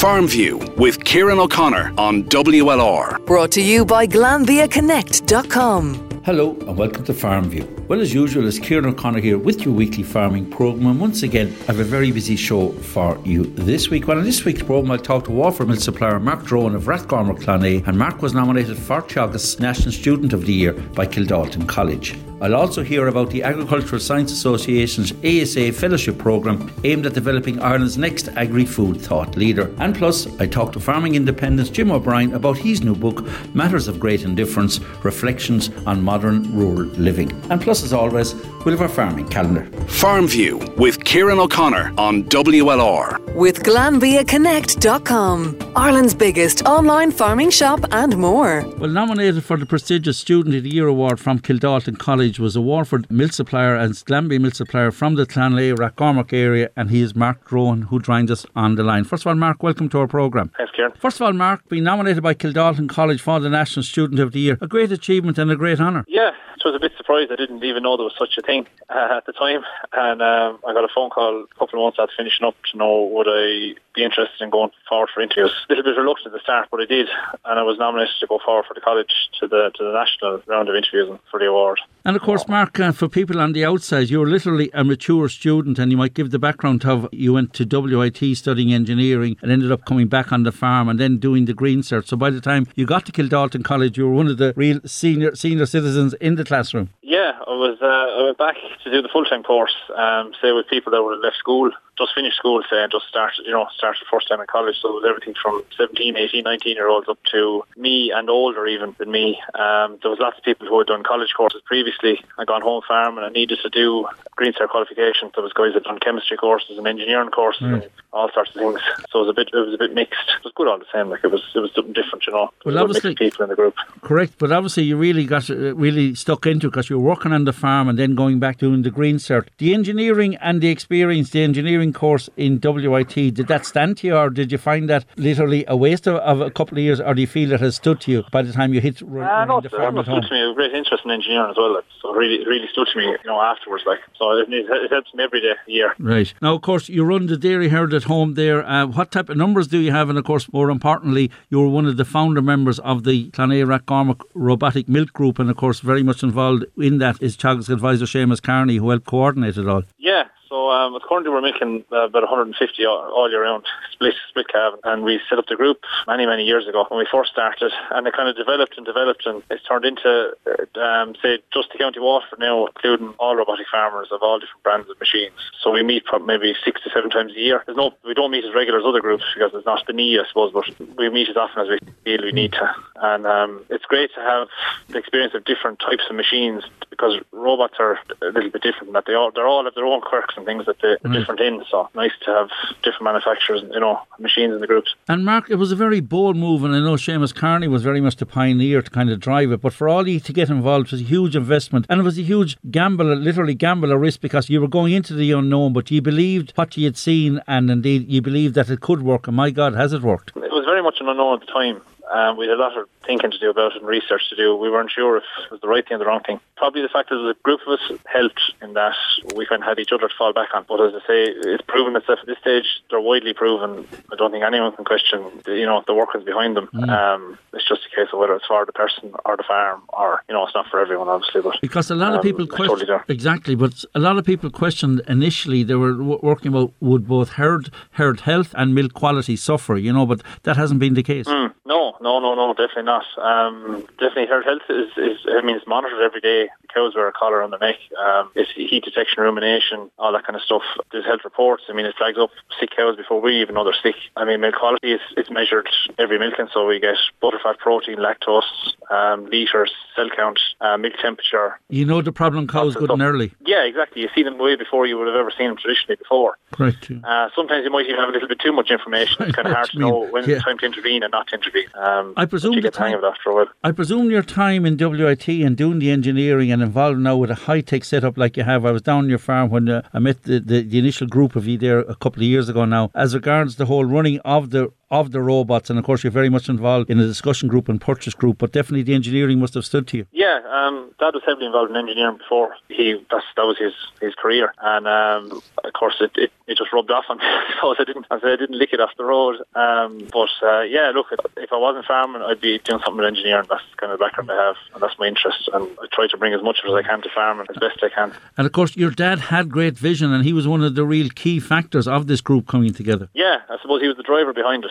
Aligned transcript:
Farm 0.00 0.26
View 0.26 0.58
with 0.78 1.04
Kieran 1.04 1.38
O'Connor 1.38 1.92
on 1.96 2.24
WLR. 2.24 3.24
Brought 3.24 3.52
to 3.52 3.62
you 3.62 3.84
by 3.84 4.04
GlanbiaConnect.com. 4.06 6.22
Hello 6.24 6.56
and 6.66 6.76
welcome 6.76 7.04
to 7.04 7.14
Farm 7.14 7.48
View. 7.48 7.64
Well, 7.86 8.00
as 8.00 8.12
usual, 8.12 8.48
it's 8.48 8.58
Kieran 8.58 8.86
O'Connor 8.86 9.20
here 9.20 9.38
with 9.38 9.64
your 9.64 9.72
weekly 9.72 10.02
farming 10.02 10.50
programme. 10.50 10.88
And 10.88 11.00
once 11.00 11.22
again, 11.22 11.54
I 11.62 11.66
have 11.66 11.78
a 11.78 11.84
very 11.84 12.10
busy 12.10 12.34
show 12.34 12.72
for 12.72 13.16
you 13.24 13.44
this 13.44 13.90
week. 13.90 14.08
Well, 14.08 14.18
in 14.18 14.24
this 14.24 14.44
week's 14.44 14.62
programme, 14.62 14.90
I'll 14.90 14.98
talk 14.98 15.26
to 15.26 15.30
Waterford 15.30 15.68
Milk 15.68 15.80
supplier 15.80 16.18
Mark 16.18 16.44
Drone 16.44 16.74
of 16.74 16.84
Rathgormack 16.84 17.40
Clonea, 17.40 17.86
and 17.86 17.96
Mark 17.96 18.22
was 18.22 18.34
nominated 18.34 18.76
for 18.76 19.02
Teagasc 19.02 19.60
National 19.60 19.92
Student 19.92 20.32
of 20.32 20.46
the 20.46 20.52
Year 20.52 20.72
by 20.72 21.06
Kildalton 21.06 21.68
College. 21.68 22.16
I'll 22.42 22.54
also 22.54 22.82
hear 22.82 23.08
about 23.08 23.30
the 23.30 23.42
Agricultural 23.42 24.00
Science 24.00 24.32
Association's 24.32 25.12
ASA 25.22 25.72
Fellowship 25.72 26.16
Programme 26.16 26.72
aimed 26.84 27.04
at 27.04 27.12
developing 27.12 27.60
Ireland's 27.60 27.98
next 27.98 28.28
agri 28.28 28.64
food 28.64 28.98
thought 28.98 29.36
leader. 29.36 29.70
And 29.78 29.94
plus, 29.94 30.26
I 30.40 30.46
talk 30.46 30.72
to 30.72 30.80
Farming 30.80 31.16
Independent's 31.16 31.70
Jim 31.70 31.90
O'Brien 31.90 32.32
about 32.32 32.56
his 32.56 32.82
new 32.82 32.94
book, 32.94 33.26
Matters 33.54 33.88
of 33.88 34.00
Great 34.00 34.22
Indifference 34.22 34.80
Reflections 35.04 35.68
on 35.86 36.02
Modern 36.02 36.50
Rural 36.56 36.84
Living. 36.96 37.30
And 37.50 37.60
plus, 37.60 37.82
as 37.82 37.92
always, 37.92 38.34
we'll 38.64 38.76
have 38.76 38.80
our 38.80 38.88
farming 38.88 39.28
calendar. 39.28 39.66
Farm 39.88 40.26
View 40.26 40.60
with 40.78 41.04
Kieran 41.04 41.38
O'Connor 41.38 41.92
on 41.98 42.24
WLR. 42.24 43.18
With 43.34 43.62
GlanbiaConnect.com, 43.62 45.72
Ireland's 45.76 46.14
biggest 46.14 46.64
online 46.64 47.10
farming 47.10 47.50
shop 47.50 47.80
and 47.90 48.16
more. 48.16 48.64
Well, 48.78 48.90
nominated 48.90 49.44
for 49.44 49.58
the 49.58 49.66
prestigious 49.66 50.16
Student 50.16 50.54
of 50.54 50.62
the 50.62 50.70
Year 50.70 50.86
award 50.86 51.20
from 51.20 51.38
Kildalton 51.38 51.98
College 51.98 52.29
was 52.38 52.54
a 52.54 52.60
Waterford 52.60 53.10
milk 53.10 53.32
supplier 53.32 53.74
and 53.74 53.94
Glanbia 53.94 54.40
milk 54.40 54.54
supplier 54.54 54.90
from 54.90 55.14
the 55.14 55.26
Clonea 55.26 55.74
Rathgormack 55.74 56.32
area, 56.32 56.70
and 56.76 56.90
he 56.90 57.00
is 57.00 57.14
Mark 57.16 57.46
Drone, 57.46 57.82
who 57.82 58.00
joins 58.00 58.30
us 58.30 58.46
on 58.54 58.74
the 58.74 58.84
line. 58.84 59.04
First 59.04 59.24
of 59.24 59.28
all, 59.28 59.34
Mark, 59.34 59.62
welcome 59.62 59.88
to 59.88 59.98
our 59.98 60.06
programme. 60.06 60.52
Thanks, 60.56 60.72
Kieran. 60.76 60.92
First 61.00 61.16
of 61.16 61.22
all, 61.22 61.32
Mark, 61.32 61.68
being 61.68 61.84
nominated 61.84 62.22
by 62.22 62.34
Kildalton 62.34 62.88
College 62.88 63.20
for 63.20 63.40
the 63.40 63.48
National 63.48 63.82
Student 63.82 64.20
of 64.20 64.32
the 64.32 64.40
Year, 64.40 64.58
a 64.60 64.66
great 64.66 64.92
achievement 64.92 65.38
and 65.38 65.50
a 65.50 65.56
great 65.56 65.80
honour. 65.80 66.04
Yeah, 66.06 66.30
I 66.64 66.68
was 66.68 66.76
a 66.76 66.80
bit 66.80 66.92
surprised. 66.96 67.32
I 67.32 67.36
didn't 67.36 67.64
even 67.64 67.82
know 67.82 67.96
there 67.96 68.04
was 68.04 68.16
such 68.18 68.36
a 68.38 68.42
thing 68.42 68.66
uh, 68.88 69.16
at 69.16 69.26
the 69.26 69.32
time, 69.32 69.62
and 69.92 70.20
um, 70.20 70.58
I 70.66 70.72
got 70.72 70.84
a 70.84 70.92
phone 70.94 71.10
call 71.10 71.44
a 71.44 71.58
couple 71.58 71.78
of 71.78 71.84
months 71.84 71.98
after 72.00 72.12
finishing 72.16 72.46
up 72.46 72.54
to 72.70 72.78
know 72.78 73.04
would 73.12 73.28
I 73.28 73.74
be 73.94 74.04
interested 74.04 74.42
in 74.42 74.50
going 74.50 74.70
forward 74.88 75.08
for 75.14 75.20
interviews. 75.20 75.52
A 75.68 75.72
little 75.72 75.84
bit 75.84 75.98
reluctant 75.98 76.28
at 76.28 76.32
the 76.32 76.40
start, 76.40 76.68
but 76.70 76.80
I 76.80 76.84
did, 76.84 77.08
and 77.44 77.58
I 77.58 77.62
was 77.62 77.78
nominated 77.78 78.14
to 78.20 78.26
go 78.26 78.38
forward 78.44 78.66
for 78.66 78.74
the 78.74 78.80
college 78.80 79.12
to 79.40 79.48
the 79.48 79.70
to 79.74 79.84
the 79.84 79.92
national 79.92 80.42
round 80.46 80.68
of 80.68 80.74
interviews 80.74 81.18
for 81.30 81.40
the 81.40 81.46
award. 81.46 81.80
And 82.04 82.16
of 82.16 82.22
course, 82.22 82.46
Mark, 82.48 82.80
uh, 82.80 82.92
for 82.92 83.08
people 83.08 83.40
on 83.40 83.52
the 83.52 83.64
outside, 83.64 84.08
you're 84.08 84.26
literally 84.26 84.70
a 84.72 84.84
mature 84.84 85.28
student, 85.28 85.78
and 85.78 85.90
you 85.90 85.96
might 85.96 86.14
give 86.14 86.30
the 86.30 86.38
background 86.38 86.84
of 86.84 87.08
you 87.12 87.32
went 87.32 87.52
to 87.54 87.64
WIT 87.64 88.36
studying 88.36 88.72
engineering 88.72 89.36
and 89.42 89.50
ended 89.50 89.72
up 89.72 89.84
coming 89.84 90.08
back 90.08 90.32
on 90.32 90.42
the 90.44 90.52
farm 90.52 90.88
and 90.88 90.98
then 90.98 91.18
doing 91.18 91.44
the 91.44 91.54
green 91.54 91.82
cert. 91.82 92.06
So 92.06 92.16
by 92.16 92.30
the 92.30 92.40
time 92.40 92.66
you 92.74 92.86
got 92.86 93.06
to 93.06 93.12
Kildalton 93.12 93.64
College, 93.64 93.98
you 93.98 94.06
were 94.06 94.14
one 94.14 94.28
of 94.28 94.38
the 94.38 94.52
real 94.56 94.80
senior 94.84 95.34
senior 95.34 95.66
citizens 95.66 96.14
in 96.14 96.36
the 96.36 96.44
classroom. 96.50 96.88
Yeah, 97.20 97.32
I 97.46 97.50
was. 97.52 97.76
Uh, 97.82 97.86
I 97.86 98.22
went 98.24 98.38
back 98.38 98.56
to 98.84 98.90
do 98.90 99.02
the 99.02 99.08
full 99.12 99.24
time 99.24 99.42
course. 99.42 99.74
Um, 99.94 100.32
say 100.40 100.52
with 100.52 100.68
people 100.68 100.90
that 100.92 101.02
were 101.02 101.16
left 101.16 101.36
school, 101.36 101.70
just 101.98 102.14
finished 102.14 102.36
school, 102.36 102.62
say, 102.70 102.82
and 102.82 102.90
just 102.90 103.08
started. 103.08 103.44
You 103.44 103.52
know, 103.52 103.66
started 103.76 104.00
first 104.10 104.28
time 104.28 104.40
in 104.40 104.46
college. 104.46 104.76
So 104.80 104.88
it 104.88 104.92
was 105.02 105.04
everything 105.06 105.34
from 105.42 105.62
17, 105.76 106.16
18, 106.16 106.44
19 106.44 106.76
year 106.76 106.88
olds 106.88 107.08
up 107.08 107.18
to 107.32 107.62
me 107.76 108.10
and 108.14 108.30
older 108.30 108.66
even 108.66 108.94
than 108.98 109.10
me. 109.10 109.38
Um, 109.54 109.98
there 110.00 110.10
was 110.10 110.18
lots 110.18 110.38
of 110.38 110.44
people 110.44 110.66
who 110.66 110.78
had 110.78 110.86
done 110.86 111.02
college 111.02 111.34
courses 111.36 111.60
previously 111.66 112.24
and 112.38 112.46
gone 112.46 112.62
home 112.62 112.82
farm, 112.88 113.18
and 113.18 113.26
I 113.26 113.30
needed 113.30 113.58
to 113.62 113.68
do 113.68 114.06
green 114.36 114.54
Star 114.54 114.68
qualifications. 114.68 115.32
There 115.34 115.44
was 115.44 115.52
guys 115.52 115.74
that 115.74 115.84
done 115.84 115.98
chemistry 115.98 116.38
courses 116.38 116.78
and 116.78 116.86
engineering 116.86 117.28
courses 117.30 117.62
and 117.68 117.84
all 118.14 118.30
sorts 118.32 118.50
of 118.56 118.56
things. 118.56 118.80
So 119.10 119.20
it 119.20 119.26
was 119.26 119.28
a 119.28 119.34
bit. 119.34 119.48
It 119.52 119.56
was 119.66 119.74
a 119.74 119.78
bit 119.78 119.92
mixed. 119.94 120.28
It 120.38 120.44
was 120.44 120.54
good 120.56 120.68
all 120.68 120.78
the 120.78 120.86
same. 120.90 121.10
Like 121.10 121.22
it 121.22 121.30
was. 121.30 121.42
It 121.54 121.58
was 121.60 121.70
something 121.74 121.92
different. 121.92 122.26
You 122.26 122.32
know. 122.32 122.48
Well, 122.64 122.74
There 122.74 122.82
were 122.82 122.88
mixed 122.88 123.04
obviously- 123.04 123.14
people 123.26 123.42
in 123.44 123.50
the 123.50 123.56
group. 123.56 123.74
Correct, 124.00 124.34
but 124.38 124.50
obviously 124.52 124.84
you 124.84 124.96
really 124.96 125.26
got 125.26 125.50
uh, 125.50 125.74
really 125.74 126.14
stuck 126.14 126.46
into 126.46 126.68
it 126.68 126.70
because 126.70 126.88
you 126.88 126.98
were 126.98 127.09
working 127.10 127.32
on 127.32 127.44
the 127.44 127.52
farm 127.52 127.88
and 127.88 127.98
then 127.98 128.14
going 128.14 128.38
back 128.44 128.56
doing 128.58 128.82
the 128.82 128.90
green 128.98 129.16
cert. 129.16 129.46
The 129.58 129.74
engineering 129.74 130.32
and 130.36 130.60
the 130.60 130.68
experience, 130.76 131.30
the 131.30 131.42
engineering 131.42 131.92
course 131.92 132.24
in 132.36 132.60
WIT, 132.62 133.14
did 133.38 133.48
that 133.48 133.66
stand 133.66 133.92
to 133.98 134.06
you, 134.08 134.16
or 134.16 134.30
did 134.30 134.52
you 134.52 134.58
find 134.58 134.88
that 134.92 135.04
literally 135.16 135.64
a 135.66 135.76
waste 135.76 136.06
of, 136.06 136.16
of 136.32 136.40
a 136.40 136.50
couple 136.58 136.78
of 136.78 136.84
years, 136.84 137.00
or 137.00 137.12
do 137.14 137.20
you 137.20 137.26
feel 137.26 137.50
it 137.52 137.60
has 137.60 137.74
stood 137.82 138.00
to 138.02 138.08
you 138.12 138.20
by 138.30 138.42
the 138.42 138.52
time 138.52 138.72
you 138.74 138.80
hit 138.80 139.02
run, 139.02 139.26
Uh, 139.28 139.44
no, 139.44 139.60
the 139.60 139.68
farm 139.68 139.96
it 139.96 140.00
at 140.00 140.06
home? 140.06 140.22
to 140.22 140.30
me. 140.32 140.38
I 140.40 140.42
have 140.46 140.52
a 140.52 140.54
great 140.54 140.72
interest 140.80 141.04
in 141.04 141.10
engineering 141.10 141.50
as 141.50 141.56
well. 141.56 141.74
Like, 141.74 141.84
so 142.00 142.14
it 142.14 142.18
really, 142.22 142.46
really 142.46 142.68
stood 142.72 142.86
to 142.92 142.98
me, 142.98 143.04
you 143.06 143.18
know, 143.26 143.40
afterwards. 143.40 143.84
Like, 143.86 143.98
so 144.18 144.24
it, 144.38 144.48
it, 144.52 144.66
it 144.70 144.90
helps 144.92 145.12
me 145.14 145.24
every 145.24 145.40
day, 145.40 145.54
year. 145.66 145.94
Right. 145.98 146.32
Now, 146.40 146.54
of 146.54 146.62
course, 146.62 146.88
you 146.88 147.04
run 147.04 147.26
the 147.26 147.36
dairy 147.36 147.68
herd 147.70 147.92
at 147.92 148.04
home 148.04 148.34
there. 148.34 148.64
Uh, 148.64 148.86
what 148.86 149.10
type 149.10 149.28
of 149.28 149.36
numbers 149.36 149.66
do 149.66 149.78
you 149.78 149.90
have? 149.90 150.08
And, 150.10 150.18
of 150.18 150.24
course, 150.24 150.46
more 150.52 150.70
importantly, 150.70 151.30
you're 151.48 151.68
one 151.68 151.86
of 151.86 151.96
the 151.96 152.04
founder 152.04 152.42
members 152.42 152.78
of 152.78 153.02
the 153.04 153.30
Clonea 153.30 153.66
Rathgormack 153.66 154.20
Robotic 154.34 154.88
Milk 154.88 155.12
Group. 155.12 155.38
And, 155.40 155.50
of 155.50 155.56
course, 155.56 155.80
very 155.80 156.04
much 156.04 156.22
involved 156.22 156.64
in 156.78 156.98
that 157.00 157.22
is 157.22 157.36
Teagasc 157.36 157.68
advisor 157.68 158.04
Seamus 158.04 158.42
Carney, 158.42 158.76
who 158.76 158.90
helped 158.90 159.06
coordinate 159.06 159.56
it 159.56 159.68
all. 159.68 159.82
Yeah. 159.98 160.24
So 160.50 160.68
um, 160.68 160.98
currently 161.08 161.30
we're 161.30 161.40
making 161.40 161.84
uh, 161.92 162.10
about 162.10 162.22
150 162.22 162.84
all, 162.84 163.12
all 163.14 163.30
year 163.30 163.44
round 163.44 163.64
split 163.92 164.14
split 164.28 164.48
calving, 164.48 164.80
and 164.82 165.04
we 165.04 165.20
set 165.28 165.38
up 165.38 165.46
the 165.46 165.54
group 165.54 165.78
many 166.08 166.26
many 166.26 166.42
years 166.42 166.66
ago 166.66 166.84
when 166.88 166.98
we 166.98 167.06
first 167.10 167.30
started, 167.30 167.70
and 167.92 168.04
it 168.04 168.14
kind 168.14 168.28
of 168.28 168.34
developed 168.34 168.74
and 168.76 168.84
developed, 168.84 169.26
and 169.26 169.44
it's 169.48 169.62
turned 169.62 169.84
into 169.84 170.34
uh, 170.46 170.80
um, 170.80 171.14
say 171.22 171.38
just 171.54 171.70
the 171.70 171.78
county 171.78 172.00
Waterford 172.00 172.40
now, 172.40 172.66
including 172.66 173.14
all 173.20 173.36
robotic 173.36 173.66
farmers 173.70 174.08
of 174.10 174.22
all 174.22 174.40
different 174.40 174.62
brands 174.64 174.90
of 174.90 174.98
machines. 174.98 175.38
So 175.62 175.70
we 175.70 175.84
meet 175.84 176.02
maybe 176.26 176.52
six 176.64 176.82
to 176.82 176.90
seven 176.90 177.10
times 177.10 177.30
a 177.36 177.38
year. 177.38 177.62
There's 177.64 177.78
no 177.78 177.92
we 178.04 178.14
don't 178.14 178.32
meet 178.32 178.44
as 178.44 178.52
regular 178.52 178.80
as 178.80 178.84
other 178.84 179.00
groups 179.00 179.22
because 179.32 179.52
it's 179.54 179.66
not 179.66 179.86
the 179.86 179.92
need, 179.92 180.18
I 180.18 180.26
suppose, 180.26 180.52
but 180.52 180.66
we 180.98 181.10
meet 181.10 181.28
as 181.28 181.36
often 181.36 181.62
as 181.62 181.68
we 181.68 181.78
feel 182.02 182.24
we 182.24 182.32
need 182.32 182.52
to, 182.58 182.74
and 182.96 183.24
um, 183.24 183.64
it's 183.70 183.84
great 183.84 184.10
to 184.16 184.20
have 184.20 184.48
the 184.88 184.98
experience 184.98 185.32
of 185.32 185.44
different 185.44 185.78
types 185.78 186.02
of 186.10 186.16
machines 186.16 186.64
because 186.90 187.14
robots 187.30 187.74
are 187.78 188.00
a 188.20 188.26
little 188.34 188.50
bit 188.50 188.62
different 188.62 188.92
that 188.94 189.04
they 189.06 189.14
all 189.14 189.30
they're 189.30 189.46
all 189.46 189.62
have 189.62 189.76
their 189.76 189.86
own 189.86 190.00
quirks 190.00 190.34
and 190.40 190.46
things 190.46 190.66
that 190.66 190.80
they, 190.80 190.96
they're 191.02 191.20
different 191.20 191.40
in. 191.40 191.62
So 191.70 191.88
nice 191.94 192.12
to 192.24 192.30
have 192.30 192.50
different 192.82 193.04
manufacturers, 193.04 193.62
you 193.70 193.80
know, 193.80 194.00
machines 194.18 194.54
in 194.54 194.60
the 194.60 194.66
groups. 194.66 194.94
And 195.08 195.24
Mark, 195.24 195.50
it 195.50 195.56
was 195.56 195.70
a 195.70 195.76
very 195.76 196.00
bold 196.00 196.36
move, 196.36 196.64
and 196.64 196.74
I 196.74 196.80
know 196.80 196.94
Seamus 196.94 197.34
Carney 197.34 197.68
was 197.68 197.82
very 197.82 198.00
much 198.00 198.16
the 198.16 198.26
pioneer 198.26 198.82
to 198.82 198.90
kind 198.90 199.10
of 199.10 199.20
drive 199.20 199.52
it. 199.52 199.60
But 199.60 199.72
for 199.72 199.88
all 199.88 200.08
you 200.08 200.20
to 200.20 200.32
get 200.32 200.50
involved, 200.50 200.88
it 200.88 200.92
was 200.92 201.00
a 201.02 201.04
huge 201.04 201.36
investment, 201.36 201.86
and 201.88 202.00
it 202.00 202.04
was 202.04 202.18
a 202.18 202.22
huge 202.22 202.56
gamble, 202.70 203.06
literally 203.14 203.54
gamble, 203.54 203.92
a 203.92 203.98
risk, 203.98 204.20
because 204.20 204.48
you 204.50 204.60
were 204.60 204.68
going 204.68 204.92
into 204.92 205.14
the 205.14 205.32
unknown, 205.32 205.72
but 205.72 205.90
you 205.90 206.00
believed 206.02 206.52
what 206.54 206.76
you 206.76 206.84
had 206.84 206.96
seen, 206.96 207.40
and 207.46 207.70
indeed 207.70 208.08
you 208.08 208.22
believed 208.22 208.54
that 208.54 208.70
it 208.70 208.80
could 208.80 209.02
work. 209.02 209.28
And 209.28 209.36
my 209.36 209.50
God, 209.50 209.74
has 209.74 209.92
it 209.92 210.02
worked? 210.02 210.30
It 210.36 210.52
was 210.52 210.64
very 210.64 210.82
much 210.82 211.00
an 211.00 211.08
unknown 211.08 211.40
at 211.40 211.46
the 211.46 211.52
time. 211.52 211.80
Um, 212.10 212.36
we 212.36 212.48
had 212.48 212.58
a 212.58 212.60
lot 212.60 212.76
of 212.76 212.88
thinking 213.06 213.30
to 213.30 213.38
do 213.38 213.50
about 213.50 213.72
it 213.72 213.78
and 213.78 213.86
research 213.86 214.28
to 214.30 214.36
do. 214.36 214.56
We 214.56 214.70
weren't 214.70 214.90
sure 214.90 215.16
if 215.16 215.24
it 215.44 215.50
was 215.52 215.60
the 215.60 215.68
right 215.68 215.86
thing 215.86 215.94
or 215.94 215.98
the 215.98 216.06
wrong 216.06 216.22
thing. 216.22 216.40
Probably 216.56 216.82
the 216.82 216.88
fact 216.88 217.10
that 217.10 217.16
the 217.16 217.36
group 217.42 217.60
of 217.66 217.78
us 217.78 217.98
helped 218.06 218.40
in 218.60 218.74
that 218.74 218.96
we 219.36 219.46
kind 219.46 219.62
of 219.62 219.68
had 219.68 219.78
each 219.78 219.92
other 219.92 220.08
to 220.08 220.14
fall 220.18 220.32
back 220.32 220.48
on. 220.52 220.64
But 220.68 220.80
as 220.80 220.94
I 220.94 221.06
say, 221.06 221.24
it's 221.26 221.64
proven 221.68 221.94
itself 221.94 222.18
at 222.20 222.26
this 222.26 222.38
stage. 222.38 222.82
They're 222.90 223.00
widely 223.00 223.32
proven. 223.32 223.86
I 224.12 224.16
don't 224.16 224.32
think 224.32 224.44
anyone 224.44 224.74
can 224.74 224.84
question, 224.84 225.24
the, 225.44 225.54
you 225.56 225.66
know, 225.66 225.84
the 225.86 225.94
workers 225.94 226.24
behind 226.24 226.56
them. 226.56 226.68
Um, 226.88 227.38
it's 227.54 227.68
just 227.68 227.79
case 228.00 228.12
of 228.12 228.18
whether 228.18 228.34
it's 228.34 228.46
for 228.46 228.64
the 228.66 228.72
person 228.72 229.12
or 229.24 229.36
the 229.36 229.42
farm, 229.42 229.82
or 229.88 230.22
you 230.28 230.34
know, 230.34 230.44
it's 230.44 230.54
not 230.54 230.66
for 230.70 230.80
everyone, 230.80 231.08
obviously. 231.08 231.40
But 231.42 231.60
Because 231.60 231.90
a 231.90 231.94
lot 231.94 232.12
of 232.12 232.20
um, 232.20 232.22
people 232.22 232.44
it's 232.44 232.56
totally 232.56 232.86
question 232.86 233.00
exactly, 233.08 233.54
but 233.54 233.84
a 233.94 234.00
lot 234.00 234.18
of 234.18 234.24
people 234.24 234.50
questioned 234.50 235.02
initially. 235.08 235.62
They 235.62 235.74
were 235.74 235.92
w- 235.92 236.20
working 236.22 236.48
about 236.48 236.72
would 236.80 237.06
both 237.06 237.30
herd 237.30 237.70
herd 237.92 238.20
health 238.20 238.54
and 238.56 238.74
milk 238.74 238.92
quality 238.94 239.36
suffer, 239.36 239.76
you 239.76 239.92
know, 239.92 240.06
but 240.06 240.22
that 240.44 240.56
hasn't 240.56 240.80
been 240.80 240.94
the 240.94 241.02
case. 241.02 241.26
No, 241.26 241.94
no, 242.00 242.18
no, 242.18 242.34
no, 242.34 242.52
definitely 242.54 242.82
not. 242.94 243.04
Um, 243.18 243.86
definitely, 243.98 244.26
herd 244.26 244.44
health 244.44 244.62
is, 244.68 244.90
is, 244.96 245.18
I 245.28 245.40
mean, 245.42 245.56
it's 245.56 245.66
monitored 245.66 246.00
every 246.00 246.20
day. 246.20 246.48
Cows 246.74 246.94
wear 246.94 247.08
a 247.08 247.12
collar 247.12 247.42
on 247.42 247.50
their 247.50 247.58
neck. 247.58 247.76
Um, 248.04 248.30
it's 248.34 248.50
heat 248.54 248.84
detection, 248.84 249.22
rumination, 249.22 249.90
all 249.98 250.12
that 250.12 250.24
kind 250.26 250.36
of 250.36 250.42
stuff. 250.42 250.62
There's 250.92 251.04
health 251.04 251.20
reports. 251.24 251.64
I 251.68 251.72
mean, 251.72 251.86
it 251.86 251.94
flags 251.96 252.18
up 252.18 252.30
sick 252.58 252.70
cows 252.76 252.96
before 252.96 253.20
we 253.20 253.40
even 253.40 253.54
know 253.54 253.64
they're 253.64 253.74
sick. 253.82 253.96
I 254.16 254.24
mean, 254.24 254.40
milk 254.40 254.54
quality 254.54 254.92
is 254.92 255.00
it's 255.16 255.30
measured 255.30 255.68
every 255.98 256.18
milking, 256.18 256.48
so 256.52 256.66
we 256.66 256.80
get 256.80 256.96
butterfat, 257.22 257.58
protein, 257.58 257.96
lactose, 257.98 258.42
um, 258.90 259.26
litres, 259.26 259.72
cell 259.96 260.08
count, 260.16 260.38
uh, 260.60 260.76
milk 260.76 260.94
temperature. 261.00 261.58
You 261.68 261.84
know 261.84 262.02
the 262.02 262.12
problem 262.12 262.46
cows 262.48 262.74
good 262.76 262.90
and 262.90 263.02
early. 263.02 263.32
Yeah, 263.46 263.64
exactly. 263.64 264.02
You 264.02 264.08
see 264.14 264.22
them 264.22 264.38
way 264.38 264.56
before 264.56 264.86
you 264.86 264.98
would 264.98 265.06
have 265.06 265.16
ever 265.16 265.30
seen 265.36 265.48
them 265.48 265.56
traditionally 265.56 265.96
before. 265.96 266.36
Yeah. 266.58 266.70
Uh, 267.04 267.28
sometimes 267.34 267.64
you 267.64 267.70
might 267.70 267.86
even 267.86 267.96
have 268.00 268.08
a 268.08 268.12
little 268.12 268.28
bit 268.28 268.40
too 268.40 268.52
much 268.52 268.70
information. 268.70 269.22
It's 269.24 269.34
kind 269.36 269.46
of 269.48 269.54
hard 269.54 269.68
to 269.70 269.78
mean. 269.78 269.88
know 269.88 270.06
when 270.10 270.24
Yeah. 270.28 270.36
it's 270.36 270.44
time 270.44 270.58
to 270.58 270.66
intervene 270.66 271.02
and 271.02 271.10
not 271.12 271.28
to 271.28 271.36
intervene. 271.36 271.66
Um, 271.74 272.14
I 272.16 272.26
presume 272.26 272.54
the 272.56 272.60
the 272.62 272.70
time- 272.70 272.94
of 272.94 273.02
it 273.04 273.06
after 273.06 273.30
a 273.30 273.34
while. 273.34 273.46
I 273.64 273.72
presume 273.72 274.10
your 274.10 274.22
time 274.22 274.66
in 274.66 274.76
WIT 274.76 275.28
and 275.28 275.56
doing 275.56 275.78
the 275.78 275.90
engineering 275.90 276.50
and 276.52 276.59
involved 276.62 276.98
now 276.98 277.16
with 277.16 277.30
a 277.30 277.34
high 277.34 277.60
tech 277.60 277.84
setup 277.84 278.16
like 278.16 278.36
you 278.36 278.42
have. 278.44 278.64
I 278.64 278.70
was 278.70 278.82
down 278.82 279.04
on 279.04 279.08
your 279.08 279.18
farm 279.18 279.50
when 279.50 279.68
uh, 279.68 279.82
I 279.92 279.98
met 279.98 280.22
the, 280.24 280.40
the, 280.40 280.62
the 280.62 280.78
initial 280.78 281.06
group 281.06 281.36
of 281.36 281.46
you 281.46 281.58
there 281.58 281.80
a 281.80 281.94
couple 281.94 282.22
of 282.22 282.28
years 282.28 282.48
ago 282.48 282.64
now. 282.64 282.90
As 282.94 283.14
regards 283.14 283.56
the 283.56 283.66
whole 283.66 283.84
running 283.84 284.18
of 284.20 284.50
the 284.50 284.72
of 284.90 285.12
the 285.12 285.20
robots, 285.20 285.70
and 285.70 285.78
of 285.78 285.84
course 285.84 286.02
you're 286.02 286.10
very 286.10 286.28
much 286.28 286.48
involved 286.48 286.90
in 286.90 286.98
a 286.98 287.06
discussion 287.06 287.48
group 287.48 287.68
and 287.68 287.80
purchase 287.80 288.14
group, 288.14 288.38
but 288.38 288.52
definitely 288.52 288.82
the 288.82 288.94
engineering 288.94 289.38
must 289.38 289.54
have 289.54 289.64
stood 289.64 289.86
to 289.88 289.96
you. 289.98 290.06
Yeah, 290.12 290.40
um, 290.50 290.92
Dad 290.98 291.14
was 291.14 291.22
heavily 291.26 291.46
involved 291.46 291.70
in 291.70 291.76
engineering 291.76 292.18
before. 292.18 292.54
He 292.68 293.04
that's, 293.10 293.24
that 293.36 293.46
was 293.46 293.58
his, 293.58 293.72
his 294.00 294.14
career, 294.14 294.52
and 294.60 294.86
um, 294.86 295.42
of 295.64 295.72
course 295.72 295.96
it, 296.00 296.10
it, 296.16 296.32
it 296.46 296.58
just 296.58 296.72
rubbed 296.72 296.90
off 296.90 297.04
on 297.08 297.18
me. 297.18 297.24
I 297.26 297.52
suppose 297.54 297.76
I 297.78 297.84
didn't 297.84 298.06
I 298.10 298.20
said 298.20 298.30
I 298.30 298.36
didn't 298.36 298.58
lick 298.58 298.72
it 298.72 298.80
off 298.80 298.90
the 298.96 299.04
road. 299.04 299.36
Um, 299.54 300.08
but 300.12 300.30
uh, 300.42 300.62
yeah, 300.62 300.90
look, 300.94 301.06
if 301.36 301.52
I 301.52 301.56
wasn't 301.56 301.86
farming, 301.86 302.22
I'd 302.22 302.40
be 302.40 302.58
doing 302.58 302.80
something 302.84 302.96
with 302.96 303.06
engineering. 303.06 303.46
That's 303.48 303.62
kind 303.76 303.92
of 303.92 303.98
the 303.98 304.04
background 304.04 304.30
I 304.30 304.46
have, 304.46 304.56
and 304.74 304.82
that's 304.82 304.98
my 304.98 305.06
interest. 305.06 305.48
And 305.52 305.68
I 305.80 305.86
try 305.92 306.06
to 306.08 306.16
bring 306.16 306.34
as 306.34 306.42
much 306.42 306.58
as 306.66 306.72
I 306.72 306.82
can 306.82 307.02
to 307.02 307.08
farming 307.14 307.46
as 307.48 307.56
best 307.56 307.78
I 307.82 307.88
can. 307.88 308.12
And 308.36 308.46
of 308.46 308.52
course 308.52 308.76
your 308.76 308.90
dad 308.90 309.18
had 309.18 309.50
great 309.50 309.78
vision 309.78 310.12
and 310.12 310.24
he 310.24 310.32
was 310.32 310.46
one 310.46 310.62
of 310.62 310.74
the 310.74 310.84
real 310.84 311.08
key 311.10 311.40
factors 311.40 311.86
of 311.86 312.06
this 312.06 312.20
group 312.20 312.46
coming 312.46 312.72
together. 312.72 313.08
Yeah, 313.14 313.38
I 313.48 313.56
suppose 313.62 313.80
he 313.82 313.88
was 313.88 313.96
the 313.96 314.02
driver 314.02 314.32
behind 314.32 314.64
it. 314.64 314.70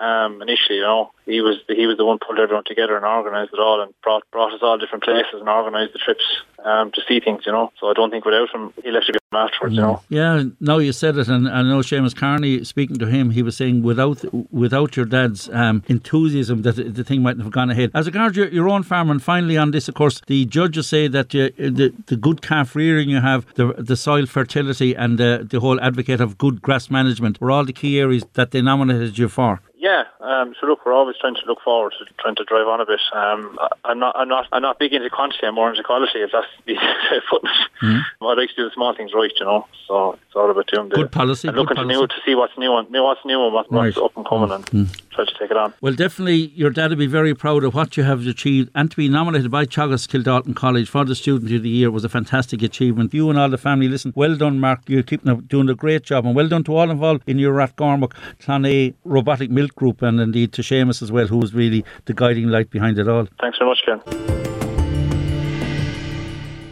Um, 0.00 0.42
initially, 0.42 0.78
you 0.78 0.82
know, 0.82 1.12
he 1.26 1.40
was 1.40 1.56
he 1.68 1.86
was 1.86 1.96
the 1.96 2.04
one 2.04 2.18
pulled 2.18 2.38
everyone 2.38 2.64
together 2.64 2.96
and 2.96 3.04
organised 3.04 3.52
it 3.52 3.60
all 3.60 3.80
and 3.80 3.94
brought 4.02 4.28
brought 4.30 4.52
us 4.52 4.60
all 4.62 4.78
different 4.78 5.04
places 5.04 5.34
and 5.34 5.48
organised 5.48 5.92
the 5.92 5.98
trips 5.98 6.24
um, 6.64 6.90
to 6.92 7.02
see 7.06 7.20
things, 7.20 7.44
you 7.46 7.52
know. 7.52 7.72
So 7.80 7.88
I 7.88 7.94
don't 7.94 8.10
think 8.10 8.24
without 8.24 8.50
him, 8.50 8.72
he'll 8.82 8.94
have 8.94 9.04
to 9.04 9.12
be 9.12 9.19
afterwards, 9.32 9.74
you 9.74 9.80
know. 9.80 10.02
Yeah, 10.08 10.44
no, 10.60 10.78
you 10.78 10.92
said 10.92 11.16
it, 11.16 11.28
and 11.28 11.48
I 11.48 11.62
know 11.62 11.78
Seamus 11.78 12.14
Carney 12.14 12.64
speaking 12.64 12.98
to 12.98 13.06
him, 13.06 13.30
he 13.30 13.42
was 13.42 13.56
saying 13.56 13.82
without 13.82 14.24
without 14.52 14.96
your 14.96 15.06
dad's 15.06 15.48
um, 15.50 15.82
enthusiasm, 15.88 16.62
that 16.62 16.72
the 16.72 17.04
thing 17.04 17.22
mightn't 17.22 17.44
have 17.44 17.52
gone 17.52 17.70
ahead. 17.70 17.90
As 17.94 18.06
regards 18.06 18.36
your, 18.36 18.48
your 18.48 18.68
own 18.68 18.82
farm, 18.82 19.10
and 19.10 19.22
finally 19.22 19.56
on 19.56 19.70
this, 19.70 19.88
of 19.88 19.94
course, 19.94 20.20
the 20.26 20.46
judges 20.46 20.88
say 20.88 21.08
that 21.08 21.32
you, 21.32 21.50
the 21.50 21.94
the 22.06 22.16
good 22.16 22.42
calf 22.42 22.74
rearing 22.74 23.08
you 23.08 23.20
have, 23.20 23.46
the 23.54 23.72
the 23.78 23.96
soil 23.96 24.26
fertility, 24.26 24.94
and 24.94 25.20
uh, 25.20 25.38
the 25.42 25.60
whole 25.60 25.80
advocate 25.80 26.20
of 26.20 26.38
good 26.38 26.60
grass 26.62 26.90
management 26.90 27.40
were 27.40 27.50
all 27.50 27.64
the 27.64 27.72
key 27.72 28.00
areas 28.00 28.24
that 28.34 28.50
they 28.50 28.60
nominated 28.60 29.18
you 29.18 29.28
for. 29.28 29.60
Yeah, 29.82 30.04
um, 30.20 30.54
so 30.60 30.66
look, 30.66 30.84
we're 30.84 30.92
always 30.92 31.16
trying 31.18 31.36
to 31.36 31.40
look 31.46 31.62
forward 31.64 31.94
to 31.98 32.04
trying 32.18 32.34
to 32.36 32.44
drive 32.44 32.66
on 32.68 32.82
a 32.82 32.84
bit. 32.86 33.00
Um, 33.14 33.58
I- 33.58 33.68
I'm 33.86 33.98
not, 33.98 34.14
I'm 34.14 34.28
not, 34.28 34.46
I'm 34.52 34.60
not 34.60 34.78
big 34.78 34.92
into 34.92 35.08
quantity. 35.08 35.46
I'm 35.46 35.54
more 35.54 35.70
into 35.70 35.82
quality. 35.82 36.18
If 36.20 36.32
that's 36.32 36.46
the 36.66 36.72
easiest 36.72 37.10
way 37.10 37.16
of 37.16 37.22
putting 37.30 37.48
it, 37.50 38.02
I'd 38.20 38.36
like 38.36 38.50
to 38.50 38.54
do 38.56 38.64
the 38.66 38.74
small 38.74 38.94
things 38.94 39.12
right, 39.14 39.32
you 39.40 39.46
know. 39.46 39.66
So 39.88 40.12
it's 40.12 40.36
all 40.36 40.50
about 40.50 40.66
doing 40.66 40.90
the 40.90 40.96
Good 40.96 41.10
policy, 41.12 41.48
and 41.48 41.54
good 41.54 41.62
looking 41.62 41.76
to 41.76 41.82
policy. 41.84 41.98
new 41.98 42.06
to 42.06 42.14
see 42.26 42.34
what's 42.34 42.58
new 42.58 42.76
and 42.76 42.88
what's 42.92 43.24
new 43.24 43.42
and 43.42 43.54
what's 43.54 43.70
Right. 43.72 43.96
up 43.96 44.14
and 44.18 44.26
coming, 44.26 44.52
and 44.52 44.68
try 45.10 45.24
to 45.24 45.34
take 45.38 45.50
it 45.50 45.56
on. 45.56 45.72
Well, 45.80 45.94
definitely, 45.94 46.52
your 46.54 46.70
dad 46.70 46.90
will 46.90 46.96
be 46.96 47.06
very 47.06 47.34
proud 47.34 47.64
of 47.64 47.74
what 47.74 47.96
you 47.96 48.02
have 48.04 48.26
achieved, 48.26 48.70
and 48.74 48.90
to 48.90 48.96
be 48.96 49.08
nominated 49.08 49.50
by 49.50 49.64
Teagasc 49.66 50.08
Kildalton 50.08 50.54
College 50.54 50.88
for 50.88 51.04
the 51.04 51.14
Student 51.14 51.52
of 51.52 51.62
the 51.62 51.68
Year 51.68 51.90
was 51.90 52.04
a 52.04 52.08
fantastic 52.08 52.62
achievement. 52.62 53.12
You 53.14 53.30
and 53.30 53.38
all 53.38 53.48
the 53.48 53.58
family, 53.58 53.88
listen, 53.88 54.12
well 54.16 54.36
done, 54.36 54.60
Mark. 54.60 54.80
You're 54.86 55.02
keeping 55.02 55.40
doing 55.42 55.68
a 55.68 55.74
great 55.74 56.04
job, 56.04 56.26
and 56.26 56.34
well 56.34 56.48
done 56.48 56.64
to 56.64 56.76
all 56.76 56.90
involved 56.90 57.22
in 57.26 57.38
your 57.38 57.54
Rathgormack 57.54 58.12
Clonea 58.40 58.94
Robotic 59.04 59.50
Milk 59.50 59.74
Group, 59.74 60.02
and 60.02 60.20
indeed 60.20 60.52
to 60.54 60.62
Seamus 60.62 61.02
as 61.02 61.12
well, 61.12 61.26
who 61.26 61.38
was 61.38 61.54
really 61.54 61.84
the 62.06 62.14
guiding 62.14 62.48
light 62.48 62.70
behind 62.70 62.98
it 62.98 63.08
all. 63.08 63.26
Thanks 63.40 63.58
very 63.58 63.70
much, 63.70 63.82
Ken. 63.84 64.69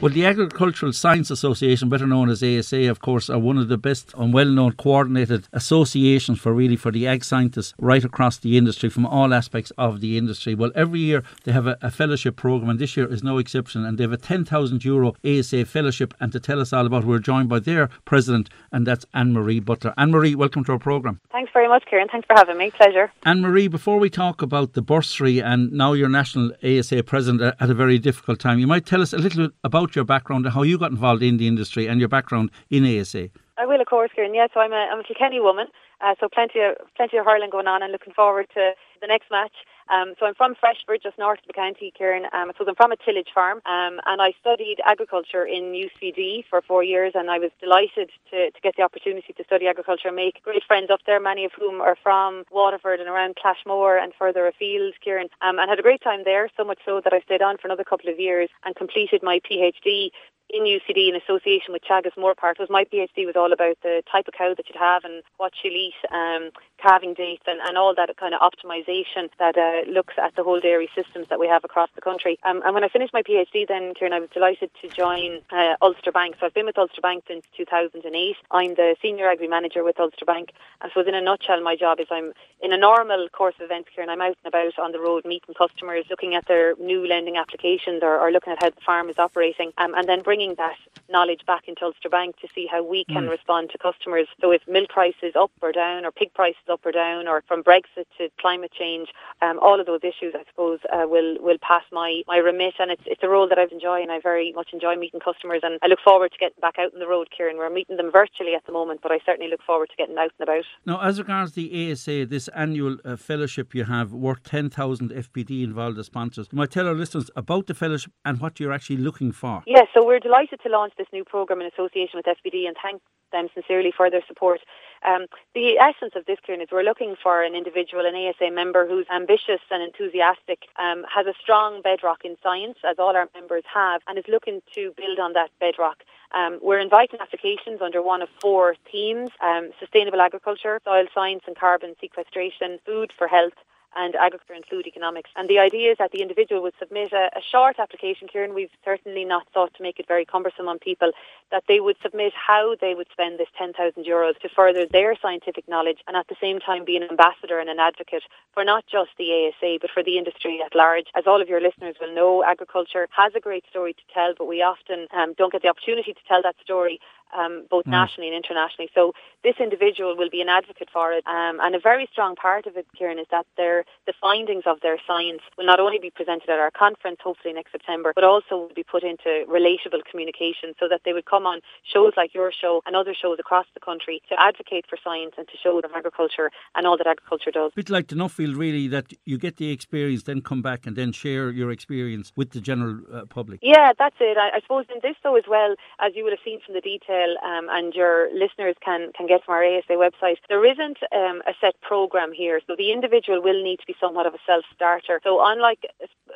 Well, 0.01 0.13
the 0.13 0.27
Agricultural 0.27 0.93
Science 0.93 1.29
Association, 1.29 1.89
better 1.89 2.07
known 2.07 2.31
as 2.31 2.41
ASA, 2.41 2.89
of 2.89 3.01
course, 3.01 3.29
are 3.29 3.39
one 3.41 3.59
of 3.59 3.67
the 3.67 3.77
best 3.77 4.15
and 4.17 4.33
well-known 4.33 4.75
coordinated 4.75 5.49
associations 5.53 6.39
for 6.39 6.53
really 6.53 6.77
for 6.77 6.93
the 6.93 7.09
ag 7.09 7.25
scientists 7.25 7.75
right 7.81 8.05
across 8.05 8.39
the 8.39 8.57
industry 8.57 8.91
from 8.91 9.05
all 9.05 9.35
aspects 9.35 9.73
of 9.77 10.01
the 10.01 10.17
industry. 10.17 10.55
Well, 10.55 10.71
every 10.77 11.01
year 11.01 11.25
they 11.43 11.51
have 11.51 11.67
a, 11.67 11.77
a 11.83 11.91
fellowship 11.91 12.37
program, 12.37 12.71
and 12.71 12.79
this 12.79 12.97
year 12.97 13.13
is 13.13 13.25
no 13.25 13.39
exception. 13.39 13.85
And 13.85 13.99
they 13.99 14.05
have 14.05 14.13
a 14.13 14.17
10,000 14.17 14.85
euro 14.85 15.15
ASA 15.25 15.65
fellowship. 15.65 16.15
And 16.21 16.31
to 16.31 16.39
tell 16.39 16.61
us 16.61 16.73
all 16.73 16.87
about, 16.87 17.03
it, 17.03 17.07
we're 17.09 17.19
joined 17.19 17.49
by 17.49 17.59
their 17.59 17.89
president, 18.05 18.51
and 18.71 18.87
that's 18.87 19.05
Anne 19.15 19.33
Marie 19.33 19.59
Butler. 19.59 19.95
Anne 19.99 20.13
Marie, 20.13 20.37
welcome 20.37 20.63
to 20.67 20.73
our 20.75 20.79
program. 20.79 21.19
Thanks 21.33 21.51
very 21.53 21.67
much, 21.67 21.83
Kieran. 21.91 22.07
Thanks 22.07 22.29
for 22.29 22.37
having 22.37 22.57
me. 22.57 22.71
Pleasure. 22.71 23.11
Anne 23.25 23.41
Marie, 23.41 23.67
before 23.67 23.99
we 23.99 24.11
talk 24.11 24.43
about 24.43 24.75
the 24.75 24.83
bursary 24.83 25.41
and 25.43 25.73
now 25.73 25.93
you're 25.93 26.09
national 26.09 26.53
ASA 26.63 27.03
president 27.03 27.43
uh, 27.43 27.47
at- 27.47 27.63
at 27.63 27.71
a 27.71 27.75
very 27.75 27.99
difficult 27.99 28.39
time, 28.39 28.61
you 28.61 28.67
might 28.69 28.87
tell 28.87 29.03
us 29.03 29.13
a 29.13 29.19
little 29.19 29.49
bit 29.49 29.57
about 29.65 29.88
your 29.95 30.05
background 30.05 30.45
and 30.47 30.55
how 30.55 30.63
you 30.63 30.79
got 30.79 30.91
involved 30.91 31.23
in 31.23 31.37
the 31.37 31.47
industry 31.47 31.87
and 31.87 32.01
your 32.01 32.09
background 32.09 32.51
in 32.71 32.85
ASA. 32.85 33.31
I 33.57 33.67
will, 33.67 33.81
of 33.81 33.87
course, 33.87 34.11
Kieran. 34.15 34.35
Yeah, 34.35 34.47
so 34.55 34.61
I'm 34.61 34.73
a, 34.73 34.87
I'm 34.91 35.01
a 35.01 35.05
Kilkenny 35.05 35.41
woman, 35.41 35.67
uh, 36.01 36.15
so 36.21 36.29
plenty 36.33 36.61
of 36.61 36.77
plenty 36.97 37.17
of 37.17 37.27
hurling 37.27 37.51
going 37.51 37.67
on, 37.67 37.83
and 37.83 37.91
looking 37.91 38.13
forward 38.13 38.47
to 38.55 38.73
the 39.01 39.07
next 39.07 39.27
match. 39.31 39.53
Um, 39.91 40.15
so 40.19 40.27
I'm 40.27 40.35
from 40.35 40.55
Freshford, 40.55 41.01
just 41.03 41.19
north 41.19 41.41
of 41.41 41.47
the 41.47 41.53
county, 41.53 41.93
Kieran. 41.97 42.27
Um, 42.33 42.53
so 42.57 42.65
I'm 42.67 42.75
from 42.75 42.93
a 42.93 42.97
tillage 42.97 43.29
farm, 43.35 43.59
um, 43.67 44.01
and 44.07 44.21
I 44.21 44.33
studied 44.41 44.79
agriculture 44.85 45.45
in 45.45 45.73
UCD 45.73 46.45
for 46.49 46.63
four 46.63 46.83
years, 46.83 47.13
and 47.15 47.31
I 47.31 47.39
was 47.39 47.51
delighted 47.61 48.11
to, 48.31 48.51
to 48.51 48.61
get 48.61 48.77
the 48.77 48.83
opportunity 48.83 49.33
to 49.33 49.45
study 49.45 49.67
agriculture 49.67 50.09
and 50.09 50.17
make 50.17 50.43
great 50.43 50.65
friends 50.65 50.91
up 50.91 51.01
there, 51.07 51.21
many 51.21 51.45
of 51.45 51.53
whom 51.59 51.81
are 51.81 51.97
from 52.03 52.45
Waterford 52.51 53.01
and 53.01 53.09
around 53.09 53.37
Clashmore 53.37 53.99
and 54.03 54.13
further 54.19 54.47
afield, 54.47 54.95
Kieran, 55.03 55.29
um, 55.41 55.59
and 55.59 55.71
had 55.71 55.79
a 55.79 55.83
great 55.83 56.03
time 56.03 56.23
there, 56.25 56.49
so 56.57 56.65
much 56.65 56.79
so 56.85 57.01
that 57.03 57.13
I 57.13 57.21
stayed 57.21 57.43
on 57.43 57.59
for 57.59 57.69
another 57.69 57.85
couple 57.85 58.11
of 58.11 58.21
years 58.21 58.51
and 58.65 58.77
completed 58.77 59.23
my 59.23 59.41
PhD 59.41 60.11
in 60.51 60.63
UCD 60.65 61.09
in 61.09 61.17
association 61.17 61.73
with 61.73 61.83
Teagasc 61.83 62.17
Moorpark. 62.17 62.59
Was 62.59 62.71
my 62.71 62.85
PhD 62.85 63.27
was 63.27 63.37
all 63.37 63.53
about 63.53 63.79
the 63.83 64.03
type 64.11 64.29
of 64.29 64.35
cow 64.35 64.55
that 64.55 64.69
you'd 64.69 64.79
have 64.79 65.05
and 65.05 65.23
what 65.37 65.53
she'll 65.61 65.73
eat, 65.73 65.95
um, 66.11 66.51
calving 66.81 67.15
dates, 67.15 67.45
and, 67.47 67.61
and 67.61 67.77
all 67.77 67.95
that 67.95 68.17
kind 68.17 68.35
of 68.35 68.41
optimization 68.41 69.29
that 69.39 69.57
uh, 69.57 69.91
looks 69.91 70.15
at 70.17 70.35
the 70.37 70.43
whole 70.43 70.61
dairy 70.61 70.89
systems 70.95 71.27
that 71.29 71.39
we 71.39 71.47
have 71.47 71.65
across 71.65 71.91
the 71.95 72.01
country. 72.01 72.39
Um, 72.45 72.63
and 72.65 72.75
when 72.75 72.85
I 72.85 72.89
finished 72.89 73.13
my 73.13 73.23
PhD, 73.23 73.67
then 73.69 73.95
Kieran, 73.95 74.13
I 74.13 74.21
was 74.21 74.31
delighted 74.31 74.71
to 74.81 74.89
join 74.89 75.41
uh, 75.51 75.75
Ulster 75.83 76.13
Bank. 76.13 76.37
So 76.41 76.47
I've 76.47 76.55
been 76.55 76.67
with 76.67 76.79
Ulster 76.79 77.01
Bank 77.01 77.25
since 77.29 77.45
2008. 77.57 78.37
I'm 78.51 78.75
the 78.75 78.97
senior 79.03 79.29
agri 79.29 79.49
manager 79.49 79.85
with 79.85 80.01
Ulster 80.01 80.25
Bank. 80.25 80.53
And 80.81 80.91
so, 80.95 81.01
in 81.01 81.15
a 81.15 81.21
nutshell, 81.21 81.61
my 81.63 81.77
job 81.77 82.01
is 82.01 82.07
I'm 82.11 82.33
in 82.63 82.73
a 82.73 82.79
normal 82.79 83.29
course 83.31 83.55
of 83.59 83.65
events, 83.65 83.91
Kieran. 83.95 84.11
I'm 84.11 84.21
out 84.21 84.37
and 84.45 84.49
about 84.49 84.79
on 84.79 84.93
the 84.93 85.01
road 85.01 85.25
meeting 85.25 85.55
customers, 85.55 86.05
looking 86.11 86.35
at 86.35 86.47
their 86.47 86.75
new 86.77 87.07
lending 87.07 87.37
applications 87.37 88.03
or, 88.03 88.19
or 88.19 88.31
looking 88.31 88.53
at 88.53 88.63
how 88.63 88.71
the 88.71 88.81
farm 88.85 89.09
is 89.09 89.19
operating, 89.19 89.73
um, 89.79 89.95
and 89.95 90.09
then 90.09 90.23
bringing 90.23 90.38
that 90.59 90.77
knowledge 91.11 91.41
back 91.47 91.67
into 91.67 91.85
Ulster 91.85 92.09
Bank 92.09 92.39
to 92.41 92.49
see 92.55 92.67
how 92.71 92.83
we 92.83 93.05
can 93.05 93.29
respond 93.29 93.71
to 93.71 93.79
customers. 93.79 94.27
So 94.41 94.51
if 94.51 94.63
milk 94.69 94.91
prices 94.91 95.35
up 95.39 95.51
or 95.63 95.73
down, 95.73 96.05
or 96.05 96.13
pig 96.13 96.33
prices 96.35 96.69
up 96.71 96.85
or 96.85 96.93
down, 96.93 97.27
or 97.27 97.43
from 97.49 97.63
Brexit 97.63 98.07
to 98.19 98.29
climate 98.41 98.73
change, 98.73 99.09
um, 99.43 99.59
all 99.61 99.81
of 99.81 99.87
those 99.87 100.01
issues, 100.03 100.35
I 100.35 100.45
suppose, 100.51 100.81
uh, 100.93 101.07
will 101.09 101.37
will 101.41 101.59
pass 101.61 101.83
my, 101.93 102.23
my 102.27 102.37
remit, 102.37 102.75
and 102.79 102.91
it's 102.91 103.03
it's 103.07 103.23
a 103.23 103.29
role 103.29 103.49
that 103.49 103.59
I've 103.59 103.73
enjoyed, 103.73 104.03
and 104.03 104.13
I 104.13 104.21
very 104.21 104.53
much 104.53 104.69
enjoy 104.73 104.97
meeting 104.97 105.21
customers, 105.21 105.61
and 105.63 105.79
I 105.83 105.87
look 105.87 106.01
forward 106.05 106.33
to 106.33 106.39
getting 106.39 106.61
back 106.61 106.79
out 106.79 106.93
on 106.93 107.01
the 107.01 107.09
road, 107.09 107.29
Kieran. 107.37 107.57
We're 107.57 107.71
meeting 107.71 107.97
them 107.97 108.11
virtually 108.13 108.55
at 108.55 108.67
the 108.67 108.73
moment, 108.73 109.01
but 109.03 109.13
I 109.13 109.19
certainly 109.25 109.51
look 109.51 109.63
forward 109.63 109.89
to 109.91 109.97
getting 109.97 110.19
out 110.19 110.33
and 110.39 110.49
about. 110.49 110.65
Now, 110.85 111.01
as 111.01 111.19
regards 111.19 111.53
the 111.53 111.93
ASA, 111.93 112.27
this 112.27 112.49
annual 112.49 112.99
uh, 113.05 113.17
fellowship 113.17 113.75
you 113.75 113.85
have 113.85 114.13
worth 114.13 114.43
10,000 114.45 115.11
FBD 115.11 115.65
involved 115.65 115.99
as 115.99 116.07
sponsors, 116.07 116.49
you 116.53 116.59
might 116.59 116.71
tell 116.71 116.87
our 116.87 116.95
listeners 116.95 117.31
about 117.37 117.67
the 117.67 117.75
fellowship 117.75 118.13
and 118.25 118.41
what 118.41 118.61
you're 118.61 118.73
actually 118.73 118.99
looking 118.99 119.33
for. 119.33 119.63
Yes, 119.67 119.87
so 119.95 120.05
we're 120.05 120.21
delighted 120.29 120.61
to 120.63 120.69
launch 120.69 120.93
this 120.99 121.07
new 121.11 121.25
program 121.25 121.61
in 121.63 121.67
association 121.67 122.21
with 122.21 122.27
FBD 122.27 122.69
and 122.69 122.77
thank 122.83 123.01
them 123.33 123.49
sincerely 123.55 123.93
for 123.97 124.11
their 124.11 124.23
support. 124.29 124.61
Um, 125.07 125.27
the 125.55 125.79
essence 125.79 126.13
of 126.17 126.27
this, 126.27 126.39
Kieran, 126.45 126.61
is 126.61 126.69
we're 126.71 126.83
looking 126.83 127.15
for 127.23 127.43
an 127.43 127.55
individual, 127.55 128.05
an 128.05 128.15
ASA 128.15 128.51
member 128.51 128.87
who's 128.87 129.07
ambitious 129.15 129.61
and 129.71 129.83
enthusiastic, 129.83 130.61
um, 130.79 131.05
has 131.15 131.27
a 131.27 131.35
strong 131.41 131.81
bedrock 131.83 132.25
in 132.25 132.37
science, 132.43 132.79
as 132.85 132.97
all 132.99 133.17
our 133.17 133.29
members 133.35 133.65
have, 133.73 134.03
and 134.07 134.19
is 134.19 134.25
looking 134.29 134.61
to 134.75 134.93
build 134.97 135.19
on 135.19 135.33
that 135.33 135.51
bedrock. 135.61 136.05
Um, 136.33 136.59
we're 136.61 136.81
inviting 136.81 137.21
applications 137.21 137.81
under 137.81 138.03
one 138.03 138.21
of 138.21 138.29
four 138.41 138.77
themes 138.91 139.31
um, 139.43 139.71
sustainable 139.81 140.21
agriculture, 140.21 140.81
soil 140.85 141.07
science 141.15 141.45
and 141.47 141.57
carbon 141.57 141.95
sequestration, 142.01 142.81
food 142.85 143.13
for 143.17 143.29
health, 143.29 143.57
and 143.99 144.15
agriculture 144.15 144.55
and 144.55 144.65
food 144.65 144.87
economics. 144.87 145.31
And 145.37 145.51
the 145.51 145.59
idea 145.59 145.91
is 145.91 145.99
that 145.99 146.13
the 146.13 146.23
individual 146.23 146.63
would 146.63 146.75
submit 146.79 147.13
a, 147.13 147.29
a 147.37 147.43
short 147.51 147.79
application, 147.79 148.29
Kieran. 148.29 148.55
We've 148.55 148.71
certainly 148.85 149.25
not 149.25 149.49
thought 149.53 149.75
to 149.75 149.83
make 149.83 149.99
it 149.99 150.07
very 150.07 150.25
cumbersome 150.25 150.69
on 150.69 150.79
people, 150.79 151.11
that 151.51 151.65
they 151.67 151.81
would 151.81 151.97
submit 152.01 152.33
how 152.33 152.77
they 152.81 152.95
would 152.95 153.09
spend 153.11 153.39
this 153.39 153.49
10,000 153.59 154.05
euros 154.05 154.39
to 154.41 154.49
further 154.49 154.87
their 154.87 155.17
scientific 155.21 155.69
knowledge 155.69 155.99
and 156.07 156.17
at 156.17 156.29
the 156.29 156.37
same 156.41 156.61
time 156.61 156.85
be 156.85 156.97
an 156.97 157.03
ambassador 157.03 157.59
and 157.59 157.69
an 157.69 157.81
advocate 157.81 158.23
for 158.55 158.65
not 158.65 158.85
just 158.87 159.11
the 159.19 159.51
ASA 159.51 159.79
but 159.81 159.91
for 159.91 160.05
the 160.05 160.17
industry 160.17 160.61
at 160.65 160.75
large. 160.75 161.07
As 161.17 161.25
all 161.27 161.43
of 161.43 161.49
your 161.49 161.61
listeners 161.61 161.97
will 162.01 162.15
know, 162.15 162.45
agriculture 162.45 163.09
has 163.11 163.33
a 163.35 163.41
great 163.41 163.65
story 163.69 163.95
to 163.95 164.15
tell, 164.15 164.33
but 164.39 164.47
we 164.47 164.63
often 164.63 165.09
um, 165.13 165.35
don't 165.37 165.53
get 165.53 165.63
the 165.63 165.69
opportunity 165.69 166.13
to 166.13 166.21
tell 166.29 166.43
that 166.43 166.57
story 166.63 167.01
um, 167.37 167.67
both 167.71 167.85
mm. 167.85 167.91
nationally 167.91 168.29
and 168.29 168.37
internationally. 168.37 168.91
So 168.95 169.13
this 169.43 169.57
individual 169.61 170.17
will 170.17 170.31
be 170.31 170.41
an 170.41 170.49
advocate 170.49 170.89
for 170.93 171.13
it. 171.13 171.27
Um, 171.27 171.59
and 171.61 171.75
a 171.75 171.81
very 171.81 172.09
strong 172.13 172.37
part 172.37 172.67
of 172.67 172.77
it, 172.77 172.87
Kieran, 172.97 173.19
is 173.19 173.27
that 173.31 173.47
their, 173.57 173.85
the 174.07 174.13
findings 174.21 174.65
of 174.67 174.81
their 174.81 174.99
science 175.07 175.43
will 175.57 175.67
not 175.67 175.81
only 175.81 175.99
be 175.99 176.11
presented 176.11 176.49
at 176.51 176.59
our 176.59 176.71
conference, 176.71 177.19
hopefully 177.23 177.55
next 177.55 177.73
September, 177.73 178.13
but 178.15 178.25
also 178.25 178.57
will 178.57 178.75
be 178.75 178.83
put 178.83 179.03
into 179.03 179.45
relatable 179.49 180.03
communication 180.11 180.75
so 180.81 180.87
that 180.89 181.03
they 181.05 181.13
would 181.13 181.27
come 181.27 181.47
on 181.47 181.61
shows 181.83 182.13
like 182.17 182.35
your 182.35 182.53
show 182.53 182.83
and 182.87 182.97
other 182.97 183.15
shows 183.15 183.39
across 183.39 183.67
the 183.75 183.81
country 183.81 184.23
to 184.29 184.35
advocate 184.39 184.85
for 184.89 184.99
science 185.03 185.35
and 185.39 185.47
to 185.49 185.57
show 185.63 185.81
them 185.81 185.91
agriculture 185.95 186.51
and 186.75 186.87
all 186.87 186.97
that 186.97 187.07
agriculture 187.07 187.51
does. 187.51 187.73
A 187.73 187.77
bit 187.77 187.91
like 187.91 188.09
the 188.09 188.17
Nuffield, 188.17 188.57
really, 188.57 188.89
that 188.89 189.07
you 189.25 189.39
get 189.39 189.57
the 189.57 189.71
experience, 189.71 190.23
then 190.25 190.41
come 190.41 190.63
back 190.63 190.87
and 190.87 190.97
then 190.97 191.13
share 191.13 191.51
your 191.51 191.71
experience 191.71 192.33
with 192.37 192.51
the 192.51 192.61
general 192.61 193.01
uh, 193.13 193.25
public. 193.27 193.61
Yeah, 193.63 193.93
that's 193.99 194.17
it. 194.21 194.37
I, 194.37 194.57
I 194.57 194.61
suppose 194.61 194.87
in 194.95 195.01
this, 195.03 195.17
though, 195.23 195.37
as 195.37 195.45
well, 195.49 195.75
as 196.01 196.13
you 196.15 196.25
would 196.25 196.33
have 196.33 196.45
seen 196.45 196.61
from 196.65 196.75
the 196.75 196.81
detail, 196.81 197.18
um, 197.45 197.69
and 197.71 197.95
your 197.95 198.29
listeners 198.33 198.77
can, 198.85 199.13
can 199.17 199.27
get 199.27 199.45
from 199.45 199.55
our 199.55 199.65
ASA 199.65 199.93
website, 199.93 200.37
there 200.49 200.65
isn't 200.65 200.99
um, 201.13 201.43
a 201.47 201.55
set 201.61 201.81
program 201.81 202.33
here. 202.33 202.61
So 202.67 202.75
the 202.77 202.93
individual 202.93 203.43
will 203.43 203.63
need 203.63 203.79
to 203.81 203.87
be 203.87 203.97
somewhat 204.01 204.27
of 204.27 204.35
a 204.35 204.39
self 204.47 204.65
starter. 204.75 205.21
So 205.25 205.41
unlike 205.45 205.87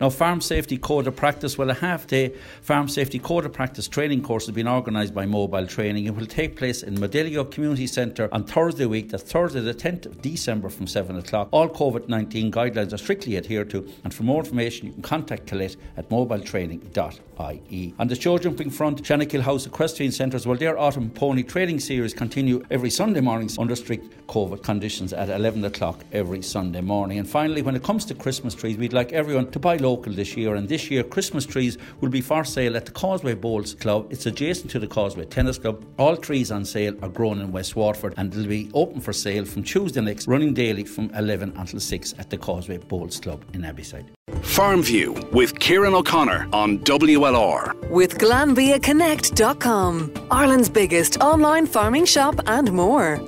Now, 0.00 0.10
Farm 0.10 0.40
Safety 0.40 0.76
Code 0.76 1.06
of 1.06 1.14
Practice, 1.14 1.56
well, 1.56 1.70
a 1.70 1.74
half 1.74 2.08
day 2.08 2.34
Farm 2.62 2.88
Safety 2.88 3.20
Code 3.20 3.46
of 3.46 3.52
Practice 3.52 3.86
training 3.86 4.22
course 4.22 4.46
has 4.46 4.54
been 4.54 4.66
organised 4.66 5.14
by 5.14 5.24
Mobile 5.24 5.66
Training. 5.66 6.06
It 6.06 6.16
will 6.16 6.26
take 6.26 6.56
place 6.56 6.82
in 6.82 6.96
Modeligo 6.96 7.48
Community 7.48 7.86
Centre 7.86 8.28
on 8.32 8.42
Thursday 8.44 8.86
week, 8.86 9.10
that's 9.10 9.22
Thursday 9.22 9.60
the 9.60 9.72
10th 9.72 10.06
of 10.06 10.20
December 10.20 10.68
from 10.68 10.88
7 10.88 11.16
o'clock. 11.16 11.48
All 11.52 11.68
COVID 11.68 12.08
19 12.08 12.50
guidelines 12.50 12.92
are 12.92 12.98
strictly 12.98 13.36
adhered 13.36 13.70
to, 13.70 13.88
and 14.02 14.12
for 14.12 14.24
more 14.24 14.40
information, 14.40 14.88
you 14.88 14.92
can 14.94 15.02
contact 15.02 15.46
Colette 15.46 15.76
at 15.96 16.10
mobiletraining.ie. 16.10 17.94
On 17.98 18.08
the 18.08 18.14
show 18.16 18.38
jumping 18.38 18.70
front, 18.70 19.02
Shannakill 19.02 19.42
House 19.42 19.66
Equestrian 19.66 20.10
Centres, 20.12 20.46
well, 20.46 20.56
their 20.56 20.76
autumn 20.78 21.10
pony 21.10 21.44
training 21.44 21.78
series 21.78 22.12
continue 22.12 22.64
every 22.70 22.90
Sunday 22.90 23.20
mornings 23.20 23.58
under 23.58 23.76
strict 23.76 24.26
COVID 24.26 24.62
conditions 24.64 25.12
at 25.12 25.28
11 25.28 25.64
o'clock 25.64 26.04
every 26.12 26.42
Sunday 26.42 26.80
morning. 26.80 27.18
And 27.18 27.28
finally, 27.28 27.62
when 27.62 27.76
it 27.76 27.82
comes 27.84 28.04
to 28.06 28.14
Christmas 28.14 28.54
trees, 28.54 28.76
we'd 28.76 28.92
like 28.92 29.11
like 29.12 29.18
everyone 29.18 29.50
to 29.50 29.58
buy 29.58 29.76
local 29.76 30.12
this 30.12 30.36
year. 30.36 30.54
And 30.54 30.68
this 30.68 30.90
year, 30.90 31.02
Christmas 31.02 31.46
trees 31.46 31.78
will 32.00 32.08
be 32.08 32.20
for 32.20 32.44
sale 32.44 32.76
at 32.76 32.86
the 32.86 32.92
Causeway 32.92 33.34
Bowls 33.34 33.74
Club. 33.74 34.06
It's 34.10 34.26
adjacent 34.26 34.70
to 34.72 34.78
the 34.78 34.86
Causeway 34.86 35.24
Tennis 35.26 35.58
Club. 35.58 35.84
All 35.98 36.16
trees 36.16 36.50
on 36.50 36.64
sale 36.64 36.94
are 37.02 37.08
grown 37.08 37.40
in 37.40 37.52
West 37.52 37.76
Waterford 37.76 38.14
and 38.16 38.32
they'll 38.32 38.48
be 38.48 38.70
open 38.74 39.00
for 39.00 39.12
sale 39.12 39.44
from 39.44 39.62
Tuesday 39.62 40.00
next, 40.00 40.26
running 40.26 40.54
daily 40.54 40.84
from 40.84 41.10
11 41.14 41.52
until 41.56 41.80
6 41.80 42.14
at 42.18 42.30
the 42.30 42.38
Causeway 42.38 42.78
Bowls 42.78 43.20
Club 43.20 43.44
in 43.54 43.64
Abbeyside. 43.64 44.06
Farm 44.42 44.82
View 44.82 45.14
with 45.32 45.58
Kieran 45.58 45.94
O'Connor 45.94 46.48
on 46.52 46.78
WLR. 46.80 47.74
With 47.90 48.18
GlanbiaConnect.com, 48.18 50.12
Ireland's 50.30 50.68
biggest 50.68 51.20
online 51.20 51.66
farming 51.66 52.06
shop 52.06 52.40
and 52.46 52.72
more. 52.72 53.20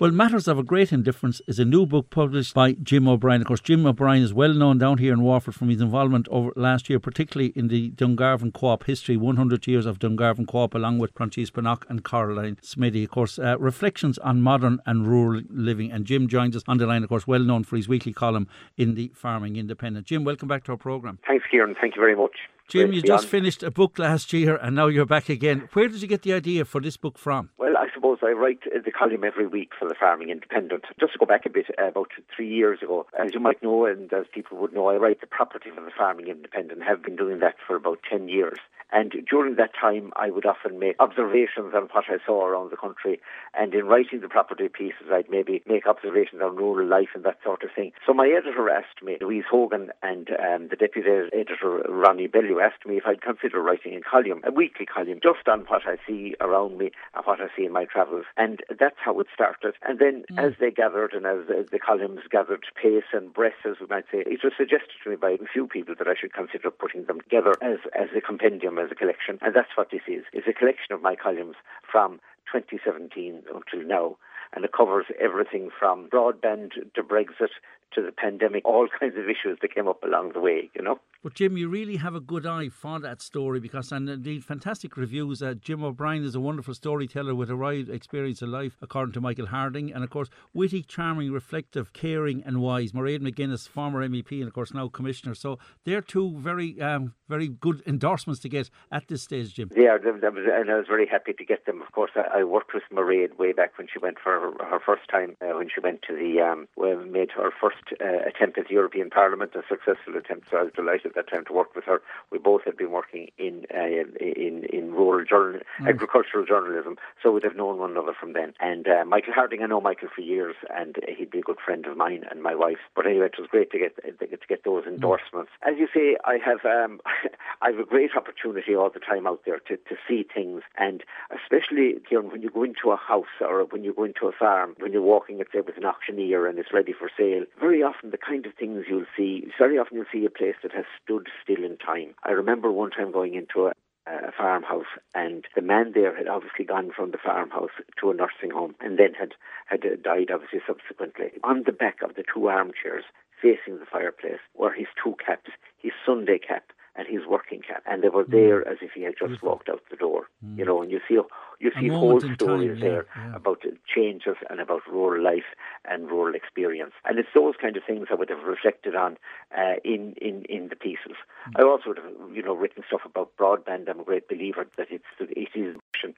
Well, 0.00 0.10
Matters 0.10 0.48
of 0.48 0.58
a 0.58 0.64
Great 0.64 0.92
Indifference 0.92 1.40
is 1.46 1.60
a 1.60 1.64
new 1.64 1.86
book 1.86 2.10
published 2.10 2.52
by 2.52 2.72
Jim 2.72 3.06
O'Brien. 3.06 3.42
Of 3.42 3.46
course, 3.46 3.60
Jim 3.60 3.86
O'Brien 3.86 4.24
is 4.24 4.34
well 4.34 4.52
known 4.52 4.76
down 4.76 4.98
here 4.98 5.12
in 5.12 5.22
Waterford 5.22 5.54
from 5.54 5.68
his 5.68 5.80
involvement 5.80 6.26
over 6.32 6.52
last 6.56 6.90
year, 6.90 6.98
particularly 6.98 7.52
in 7.54 7.68
the 7.68 7.92
Dungarvan 7.92 8.52
Co-op 8.52 8.86
history, 8.86 9.16
100 9.16 9.68
years 9.68 9.86
of 9.86 10.00
Dungarvan 10.00 10.48
Co-op, 10.48 10.74
along 10.74 10.98
with 10.98 11.12
Francis 11.14 11.50
Bannock 11.50 11.86
and 11.88 12.04
Caroline 12.04 12.58
Smithy. 12.60 13.04
Of 13.04 13.10
course, 13.10 13.38
uh, 13.38 13.56
reflections 13.60 14.18
on 14.18 14.42
modern 14.42 14.80
and 14.84 15.06
rural 15.06 15.42
living. 15.48 15.92
And 15.92 16.04
Jim 16.04 16.26
joins 16.26 16.56
us 16.56 16.64
on 16.66 16.78
the 16.78 16.86
line, 16.86 17.04
of 17.04 17.08
course, 17.08 17.28
well 17.28 17.44
known 17.44 17.62
for 17.62 17.76
his 17.76 17.86
weekly 17.86 18.12
column 18.12 18.48
in 18.76 18.96
the 18.96 19.12
Farming 19.14 19.54
Independent. 19.54 20.08
Jim, 20.08 20.24
welcome 20.24 20.48
back 20.48 20.64
to 20.64 20.72
our 20.72 20.76
programme. 20.76 21.20
Thanks, 21.24 21.44
Kieran. 21.48 21.76
Thank 21.80 21.94
you 21.94 22.02
very 22.02 22.16
much. 22.16 22.34
Jim, 22.68 22.92
you 22.92 23.02
just 23.02 23.26
finished 23.26 23.62
a 23.62 23.70
book 23.70 23.98
last 23.98 24.32
year 24.32 24.56
and 24.56 24.74
now 24.74 24.86
you're 24.86 25.06
back 25.06 25.28
again. 25.28 25.68
Where 25.74 25.88
did 25.88 26.00
you 26.02 26.08
get 26.08 26.22
the 26.22 26.32
idea 26.32 26.64
for 26.64 26.80
this 26.80 26.96
book 26.96 27.18
from? 27.18 27.50
Well, 27.58 27.76
I 27.76 27.88
suppose 27.94 28.18
I 28.22 28.30
write 28.32 28.60
the 28.64 28.90
column 28.90 29.24
every 29.24 29.46
week 29.46 29.72
for 29.78 29.88
the 29.88 29.94
Farming 29.94 30.30
Independent. 30.30 30.84
Just 30.98 31.12
to 31.12 31.18
go 31.18 31.26
back 31.26 31.46
a 31.46 31.50
bit, 31.50 31.66
uh, 31.80 31.88
about 31.88 32.10
three 32.34 32.48
years 32.48 32.80
ago, 32.82 33.06
as 33.18 33.34
you 33.34 33.40
might 33.40 33.62
know, 33.62 33.86
and 33.86 34.12
as 34.12 34.26
people 34.32 34.58
would 34.58 34.72
know, 34.72 34.88
I 34.88 34.96
write 34.96 35.20
the 35.20 35.26
property 35.26 35.70
for 35.74 35.82
the 35.82 35.90
Farming 35.96 36.28
Independent. 36.28 36.82
Have 36.82 37.02
been 37.02 37.16
doing 37.16 37.40
that 37.40 37.56
for 37.66 37.76
about 37.76 38.00
ten 38.10 38.28
years. 38.28 38.58
And 38.92 39.12
during 39.28 39.56
that 39.56 39.70
time, 39.78 40.12
I 40.16 40.30
would 40.30 40.46
often 40.46 40.78
make 40.78 40.96
observations 41.00 41.74
on 41.74 41.88
what 41.92 42.04
I 42.08 42.18
saw 42.24 42.46
around 42.46 42.70
the 42.70 42.76
country. 42.76 43.20
And 43.58 43.74
in 43.74 43.86
writing 43.86 44.20
the 44.20 44.28
property 44.28 44.68
pieces, 44.68 45.08
I'd 45.10 45.30
maybe 45.30 45.62
make 45.66 45.86
observations 45.86 46.42
on 46.42 46.56
rural 46.56 46.86
life 46.86 47.08
and 47.14 47.24
that 47.24 47.38
sort 47.42 47.62
of 47.62 47.70
thing. 47.74 47.92
So 48.06 48.12
my 48.12 48.28
editor 48.28 48.68
asked 48.70 49.02
me, 49.02 49.16
Louise 49.20 49.44
Hogan, 49.50 49.90
and 50.02 50.30
um, 50.30 50.68
the 50.68 50.76
deputy 50.76 51.08
editor, 51.32 51.82
Ronnie 51.88 52.28
Bellew, 52.28 52.60
asked 52.60 52.86
me 52.86 52.96
if 52.96 53.04
I'd 53.06 53.22
consider 53.22 53.60
writing 53.60 53.94
a 53.96 54.00
column, 54.00 54.42
a 54.44 54.52
weekly 54.52 54.86
column, 54.86 55.20
just 55.22 55.48
on 55.48 55.60
what 55.66 55.82
I 55.86 55.96
see 56.06 56.34
around 56.40 56.78
me 56.78 56.90
and 57.14 57.24
what 57.24 57.40
I 57.40 57.48
see 57.56 57.64
in 57.64 57.72
my 57.72 57.84
travels. 57.84 58.26
And 58.36 58.60
that's 58.68 58.98
how 59.04 59.18
it 59.20 59.26
started. 59.32 59.74
And 59.82 59.98
then 59.98 60.24
as 60.38 60.52
they 60.60 60.70
gathered 60.70 61.12
and 61.12 61.26
as 61.26 61.46
the 61.70 61.78
columns 61.78 62.20
gathered 62.30 62.64
pace 62.80 63.10
and 63.12 63.32
breadth, 63.32 63.64
as 63.64 63.76
we 63.80 63.86
might 63.86 64.04
say, 64.10 64.24
it 64.26 64.40
was 64.42 64.52
suggested 64.56 64.96
to 65.02 65.10
me 65.10 65.16
by 65.16 65.30
a 65.30 65.38
few 65.52 65.66
people 65.66 65.94
that 65.98 66.08
I 66.08 66.14
should 66.18 66.32
consider 66.32 66.70
putting 66.70 67.04
them 67.04 67.20
together 67.20 67.54
as, 67.60 67.78
as 67.98 68.08
a 68.16 68.20
compendium, 68.20 68.73
as 68.78 68.90
a 68.90 68.94
collection. 68.94 69.38
And 69.42 69.54
that's 69.54 69.76
what 69.76 69.90
this 69.90 70.02
is. 70.06 70.24
It's 70.32 70.48
a 70.48 70.52
collection 70.52 70.92
of 70.92 71.02
my 71.02 71.16
columns 71.16 71.56
from 71.90 72.20
2017 72.52 73.44
until 73.52 73.86
now. 73.88 74.16
And 74.54 74.64
it 74.64 74.72
covers 74.72 75.06
everything 75.20 75.70
from 75.76 76.08
broadband 76.08 76.72
to 76.94 77.02
Brexit 77.02 77.54
to 77.94 78.02
the 78.02 78.12
pandemic, 78.12 78.64
all 78.64 78.88
kinds 79.00 79.14
of 79.16 79.24
issues 79.24 79.58
that 79.62 79.74
came 79.74 79.88
up 79.88 80.02
along 80.02 80.32
the 80.32 80.40
way, 80.40 80.70
you 80.74 80.82
know. 80.82 80.98
But 81.22 81.34
Jim, 81.34 81.56
you 81.56 81.68
really 81.68 81.96
have 81.96 82.14
a 82.14 82.20
good 82.20 82.44
eye 82.44 82.68
for 82.68 83.00
that 83.00 83.22
story 83.22 83.58
because, 83.58 83.90
and 83.92 84.08
indeed, 84.10 84.44
fantastic 84.44 84.96
reviews. 84.98 85.42
Uh, 85.42 85.54
Jim 85.54 85.82
O'Brien 85.82 86.22
is 86.22 86.34
a 86.34 86.40
wonderful 86.40 86.74
storyteller 86.74 87.34
with 87.34 87.48
a 87.48 87.56
wide 87.56 87.88
experience 87.88 88.42
of 88.42 88.50
life, 88.50 88.76
according 88.82 89.14
to 89.14 89.22
Michael 89.22 89.46
Harding, 89.46 89.90
and 89.90 90.04
of 90.04 90.10
course, 90.10 90.28
witty, 90.52 90.82
charming, 90.82 91.32
reflective, 91.32 91.94
caring, 91.94 92.42
and 92.44 92.60
wise. 92.60 92.92
Mairead 92.92 93.20
McGuinness, 93.20 93.66
former 93.66 94.06
MEP, 94.06 94.32
and 94.32 94.48
of 94.48 94.52
course 94.52 94.74
now 94.74 94.88
commissioner. 94.88 95.34
So 95.34 95.58
they're 95.84 96.02
two 96.02 96.38
very, 96.38 96.78
um, 96.82 97.14
very 97.28 97.48
good 97.48 97.82
endorsements 97.86 98.40
to 98.42 98.50
get 98.50 98.68
at 98.92 99.08
this 99.08 99.22
stage, 99.22 99.54
Jim. 99.54 99.70
Yeah, 99.74 99.96
that 99.96 100.20
that 100.20 100.34
was, 100.34 100.44
and 100.46 100.70
I 100.70 100.76
was 100.76 100.86
very 100.88 101.06
happy 101.06 101.32
to 101.32 101.44
get 101.44 101.64
them. 101.64 101.80
Of 101.80 101.92
course, 101.92 102.10
I, 102.16 102.40
I 102.40 102.44
worked 102.44 102.74
with 102.74 102.82
Mairead 102.92 103.38
way 103.38 103.52
back 103.52 103.78
when 103.78 103.88
she 103.90 103.98
went 103.98 104.18
for 104.22 104.32
her, 104.32 104.64
her 104.66 104.80
first 104.84 105.08
time, 105.10 105.36
uh, 105.40 105.56
when 105.56 105.68
she 105.74 105.80
went 105.80 106.02
to 106.08 106.14
the, 106.14 106.40
um, 106.40 106.68
well, 106.76 106.96
made 107.04 107.30
her 107.30 107.50
first 107.60 107.76
uh, 108.00 108.28
attempt 108.28 108.58
at 108.58 108.68
the 108.68 108.74
European 108.74 109.10
Parliament, 109.10 109.52
a 109.54 109.62
successful 109.68 110.16
attempt. 110.16 110.48
So 110.50 110.58
I 110.58 110.62
was 110.64 110.72
delighted 110.74 111.06
at 111.06 111.14
that 111.14 111.30
time 111.30 111.44
to 111.46 111.52
work 111.52 111.74
with 111.74 111.84
her. 111.84 112.02
We 112.30 112.38
both 112.38 112.62
had 112.64 112.76
been 112.76 112.90
working 112.90 113.28
in 113.38 113.66
uh, 113.74 114.04
in 114.20 114.64
in 114.72 114.92
rural 114.92 115.24
journal, 115.24 115.60
agricultural 115.86 116.46
journalism, 116.46 116.96
so 117.22 117.32
we'd 117.32 117.44
have 117.44 117.56
known 117.56 117.78
one 117.78 117.92
another 117.92 118.14
from 118.18 118.32
then. 118.32 118.54
And 118.60 118.86
uh, 118.88 119.04
Michael 119.04 119.34
Harding, 119.34 119.62
I 119.62 119.66
know 119.66 119.80
Michael 119.80 120.08
for 120.14 120.20
years, 120.20 120.56
and 120.74 120.96
he'd 121.16 121.30
be 121.30 121.38
a 121.38 121.42
good 121.42 121.58
friend 121.64 121.86
of 121.86 121.96
mine 121.96 122.24
and 122.30 122.42
my 122.42 122.54
wife. 122.54 122.78
But 122.94 123.06
anyway, 123.06 123.26
it 123.26 123.38
was 123.38 123.48
great 123.50 123.70
to 123.72 123.78
get 123.78 123.96
to 123.96 124.46
get 124.48 124.64
those 124.64 124.84
endorsements. 124.86 125.50
As 125.62 125.74
you 125.78 125.88
say, 125.92 126.16
I 126.24 126.38
have 126.44 126.64
um, 126.64 127.00
I 127.62 127.70
have 127.70 127.78
a 127.78 127.84
great 127.84 128.16
opportunity 128.16 128.74
all 128.74 128.90
the 128.90 129.00
time 129.00 129.26
out 129.26 129.42
there 129.44 129.58
to, 129.58 129.76
to 129.76 129.96
see 130.08 130.26
things, 130.34 130.62
and 130.76 131.02
especially 131.30 131.96
when 132.10 132.42
you 132.42 132.50
go 132.50 132.62
into 132.62 132.90
a 132.90 132.96
house 132.96 133.34
or 133.40 133.64
when 133.64 133.84
you 133.84 133.92
go 133.92 134.04
into 134.04 134.26
a 134.26 134.32
farm, 134.32 134.74
when 134.78 134.92
you're 134.92 135.02
walking, 135.02 135.38
let's 135.38 135.52
say, 135.52 135.60
with 135.60 135.76
an 135.76 135.84
auctioneer 135.84 136.46
and 136.46 136.58
it's 136.58 136.72
ready 136.72 136.92
for 136.92 137.10
sale, 137.16 137.44
very 137.64 137.82
often 137.82 138.10
the 138.10 138.18
kind 138.18 138.44
of 138.44 138.52
things 138.52 138.84
you'll 138.90 139.06
see, 139.16 139.46
very 139.58 139.78
often 139.78 139.96
you'll 139.96 140.12
see 140.12 140.26
a 140.26 140.38
place 140.38 140.56
that 140.62 140.72
has 140.72 140.84
stood 141.02 141.28
still 141.42 141.64
in 141.64 141.78
time. 141.78 142.14
I 142.22 142.32
remember 142.32 142.70
one 142.70 142.90
time 142.90 143.10
going 143.10 143.34
into 143.34 143.68
a 143.68 143.72
a 144.06 144.32
farmhouse, 144.36 144.92
and 145.14 145.46
the 145.56 145.62
man 145.62 145.92
there 145.94 146.14
had 146.14 146.28
obviously 146.28 146.66
gone 146.66 146.90
from 146.94 147.10
the 147.10 147.24
farmhouse 147.24 147.70
to 147.98 148.10
a 148.10 148.14
nursing 148.14 148.50
home, 148.50 148.74
and 148.80 148.98
then 148.98 149.14
had 149.14 149.32
had 149.64 149.80
died 150.02 150.30
obviously 150.30 150.60
subsequently. 150.66 151.30
On 151.42 151.62
the 151.64 151.72
back 151.72 152.02
of 152.02 152.14
the 152.14 152.22
two 152.22 152.48
armchairs 152.48 153.04
facing 153.40 153.78
the 153.78 153.86
fireplace 153.90 154.44
were 154.54 154.74
his 154.74 154.88
two 155.02 155.14
caps, 155.24 155.50
his 155.78 155.92
Sunday 156.04 156.38
cap 156.38 156.64
and 156.96 157.08
his 157.08 157.26
working 157.26 157.60
cap, 157.60 157.82
and 157.86 158.02
they 158.02 158.08
were 158.08 158.24
there 158.24 158.66
as 158.68 158.78
if 158.80 158.92
he 158.92 159.02
had 159.02 159.14
just 159.18 159.42
walked 159.42 159.68
out 159.68 159.82
the 159.90 159.96
door. 159.96 160.28
You 160.56 160.64
know, 160.64 160.82
and 160.82 160.90
you 160.90 161.00
see 161.08 161.18
you 161.58 161.70
see 161.80 161.88
whole 161.88 162.20
time, 162.20 162.34
stories 162.34 162.78
yeah, 162.78 162.88
there 162.88 163.06
yeah. 163.16 163.36
about 163.36 163.62
changes 163.86 164.36
and 164.50 164.60
about 164.60 164.82
rural 164.86 165.22
life 165.22 165.50
and 165.84 166.08
rural 166.08 166.34
experience, 166.34 166.92
and 167.04 167.18
it's 167.18 167.28
those 167.34 167.54
kind 167.60 167.76
of 167.76 167.82
things 167.84 168.08
I 168.10 168.14
would 168.14 168.28
have 168.28 168.42
reflected 168.44 168.94
on 168.94 169.16
uh, 169.56 169.74
in 169.84 170.14
in 170.20 170.44
in 170.48 170.68
the 170.68 170.76
pieces. 170.76 171.16
Mm. 171.48 171.60
I 171.60 171.62
also 171.64 171.88
would 171.88 171.98
have 171.98 172.12
you 172.32 172.42
know 172.42 172.54
written 172.54 172.84
stuff 172.86 173.02
about 173.04 173.36
broadband. 173.36 173.88
I'm 173.88 174.00
a 174.00 174.04
great 174.04 174.28
believer 174.28 174.66
that 174.76 174.88
it's 174.90 175.04
it 175.18 175.48
is 175.54 175.76
a 176.04 176.08